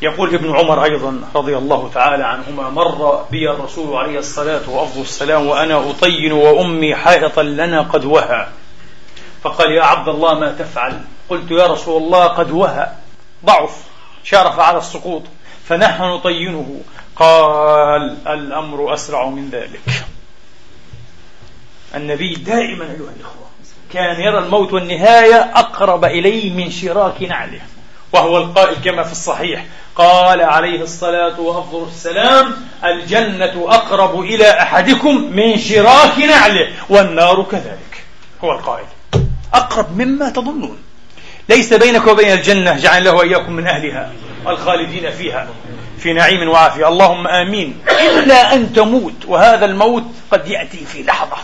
يقول 0.01 0.33
ابن 0.35 0.55
عمر 0.57 0.83
أيضا 0.83 1.21
رضي 1.35 1.57
الله 1.57 1.89
تعالى 1.93 2.23
عنهما 2.23 2.69
مر 2.69 3.23
بي 3.31 3.51
الرسول 3.51 3.97
عليه 3.97 4.19
الصلاة 4.19 4.69
وأفضل 4.69 5.01
السلام 5.01 5.45
وأنا 5.47 5.89
أطين 5.89 6.31
وأمي 6.31 6.95
حائطا 6.95 7.43
لنا 7.43 7.81
قد 7.81 8.05
وهى 8.05 8.47
فقال 9.43 9.71
يا 9.71 9.83
عبد 9.83 10.07
الله 10.09 10.39
ما 10.39 10.51
تفعل 10.51 11.01
قلت 11.29 11.51
يا 11.51 11.67
رسول 11.67 12.01
الله 12.03 12.27
قد 12.27 12.51
وهى 12.51 12.91
ضعف 13.45 13.83
شارف 14.23 14.59
على 14.59 14.77
السقوط 14.77 15.23
فنحن 15.65 16.03
نطينه 16.03 16.81
قال 17.15 18.17
الأمر 18.27 18.93
أسرع 18.93 19.29
من 19.29 19.49
ذلك 19.49 19.79
النبي 21.95 22.33
دائما 22.35 22.83
أيها 22.85 23.11
الإخوة 23.17 23.49
كان 23.93 24.21
يرى 24.21 24.39
الموت 24.39 24.73
والنهاية 24.73 25.35
أقرب 25.55 26.05
إليه 26.05 26.53
من 26.53 26.71
شراك 26.71 27.21
نعله 27.21 27.61
وهو 28.13 28.37
القائل 28.37 28.75
كما 28.75 29.03
في 29.03 29.11
الصحيح 29.11 29.65
قال 29.99 30.41
عليه 30.41 30.81
الصلاة 30.83 31.39
وأفضل 31.39 31.87
السلام 31.87 32.55
الجنة 32.83 33.65
أقرب 33.73 34.19
إلى 34.19 34.49
أحدكم 34.61 35.29
من 35.35 35.57
شراك 35.57 36.19
نعله 36.19 36.67
والنار 36.89 37.43
كذلك 37.51 38.03
هو 38.43 38.51
القائل 38.51 38.85
أقرب 39.53 39.97
مما 40.01 40.29
تظنون 40.29 40.77
ليس 41.49 41.73
بينك 41.73 42.07
وبين 42.07 42.31
الجنة 42.33 42.77
جعل 42.77 43.03
له 43.03 43.23
إياكم 43.23 43.53
من 43.53 43.67
أهلها 43.67 44.11
الخالدين 44.47 45.11
فيها 45.11 45.47
في 45.99 46.13
نعيم 46.13 46.49
وعافية 46.49 46.87
اللهم 46.89 47.27
آمين 47.27 47.79
إلا 48.01 48.53
أن 48.53 48.73
تموت 48.73 49.25
وهذا 49.27 49.65
الموت 49.65 50.03
قد 50.31 50.47
يأتي 50.47 50.85
في 50.85 51.03
لحظة 51.03 51.37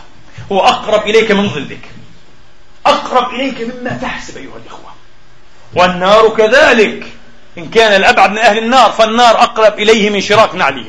هو 0.51 0.59
أقرب 0.59 1.07
إليك 1.07 1.31
من 1.31 1.49
ظلك 1.49 1.79
أقرب 2.85 3.33
إليك 3.33 3.61
مما 3.75 3.97
تحسب 4.01 4.37
أيها 4.37 4.57
الإخوة 4.65 4.85
والنار 5.75 6.29
كذلك 6.29 7.05
إن 7.57 7.69
كان 7.69 7.93
الأبعد 7.95 8.31
من 8.31 8.37
أهل 8.37 8.57
النار 8.57 8.91
فالنار 8.91 9.43
أقرب 9.43 9.79
إليه 9.79 10.09
من 10.09 10.21
شراك 10.21 10.55
نعله 10.55 10.85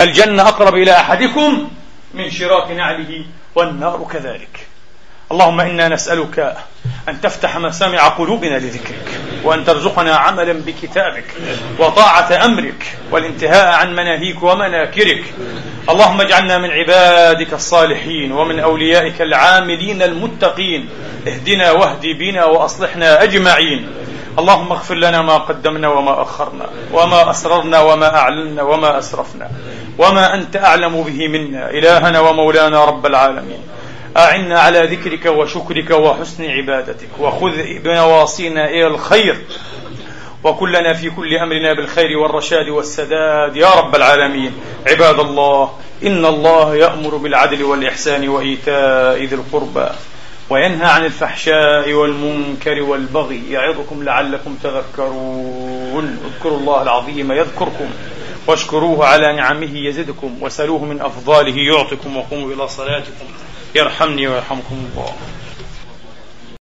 الجنة 0.00 0.48
أقرب 0.48 0.74
إلى 0.74 0.92
أحدكم 0.92 1.68
من 2.14 2.30
شراك 2.30 2.70
نعله 2.70 3.24
والنار 3.54 4.08
كذلك 4.12 4.66
اللهم 5.32 5.60
إنا 5.60 5.88
نسألك 5.88 6.56
أن 7.08 7.20
تفتح 7.20 7.56
مسامع 7.56 8.08
قلوبنا 8.08 8.56
لذكرك 8.58 9.20
وأن 9.44 9.64
ترزقنا 9.64 10.16
عملا 10.16 10.52
بكتابك 10.52 11.24
وطاعة 11.78 12.44
أمرك 12.44 12.98
والانتهاء 13.10 13.74
عن 13.74 13.92
مناهيك 13.92 14.42
ومناكرك 14.42 15.24
اللهم 15.90 16.20
اجعلنا 16.20 16.58
من 16.58 16.70
عبادك 16.70 17.52
الصالحين 17.52 18.32
ومن 18.32 18.60
أوليائك 18.60 19.22
العاملين 19.22 20.02
المتقين 20.02 20.88
اهدنا 21.28 21.70
واهد 21.70 22.02
بنا 22.06 22.44
وأصلحنا 22.44 23.22
أجمعين 23.22 23.90
اللهم 24.38 24.72
اغفر 24.72 24.94
لنا 24.94 25.22
ما 25.22 25.36
قدمنا 25.38 25.88
وما 25.88 26.22
أخرنا 26.22 26.68
وما 26.92 27.30
أسررنا 27.30 27.80
وما 27.80 28.16
أعلنا 28.16 28.62
وما 28.62 28.98
أسرفنا 28.98 29.50
وما 29.98 30.34
أنت 30.34 30.56
أعلم 30.56 31.02
به 31.02 31.28
منا 31.28 31.70
إلهنا 31.70 32.20
ومولانا 32.20 32.84
رب 32.84 33.06
العالمين 33.06 33.58
أعنا 34.16 34.60
على 34.60 34.86
ذكرك 34.86 35.26
وشكرك 35.26 35.90
وحسن 35.90 36.44
عبادتك 36.44 37.08
وخذ 37.20 37.52
بنواصينا 37.84 38.68
إلى 38.70 38.86
الخير 38.86 39.36
وكلنا 40.44 40.92
في 40.94 41.10
كل 41.10 41.34
أمرنا 41.34 41.72
بالخير 41.72 42.18
والرشاد 42.18 42.68
والسداد 42.68 43.56
يا 43.56 43.70
رب 43.70 43.94
العالمين 43.96 44.52
عباد 44.86 45.20
الله 45.20 45.70
إن 46.06 46.24
الله 46.24 46.76
يأمر 46.76 47.16
بالعدل 47.16 47.62
والإحسان 47.62 48.28
وإيتاء 48.28 49.22
ذي 49.22 49.34
القربى 49.34 49.86
وينهى 50.50 50.86
عن 50.86 51.04
الفحشاء 51.04 51.92
والمنكر 51.92 52.82
والبغي 52.82 53.50
يعظكم 53.52 54.02
لعلكم 54.04 54.56
تذكرون 54.62 56.18
اذكروا 56.26 56.58
الله 56.58 56.82
العظيم 56.82 57.32
يذكركم 57.32 57.86
واشكروه 58.46 59.06
على 59.06 59.36
نعمه 59.36 59.70
يزدكم 59.88 60.38
وسلوه 60.42 60.84
من 60.84 61.00
أفضاله 61.00 61.56
يعطكم 61.58 62.16
وقوموا 62.16 62.52
إلى 62.54 62.68
صلاتكم 62.68 63.24
يرحمني 63.74 64.28
ويرحمكم 64.28 64.86
الله 64.92 65.43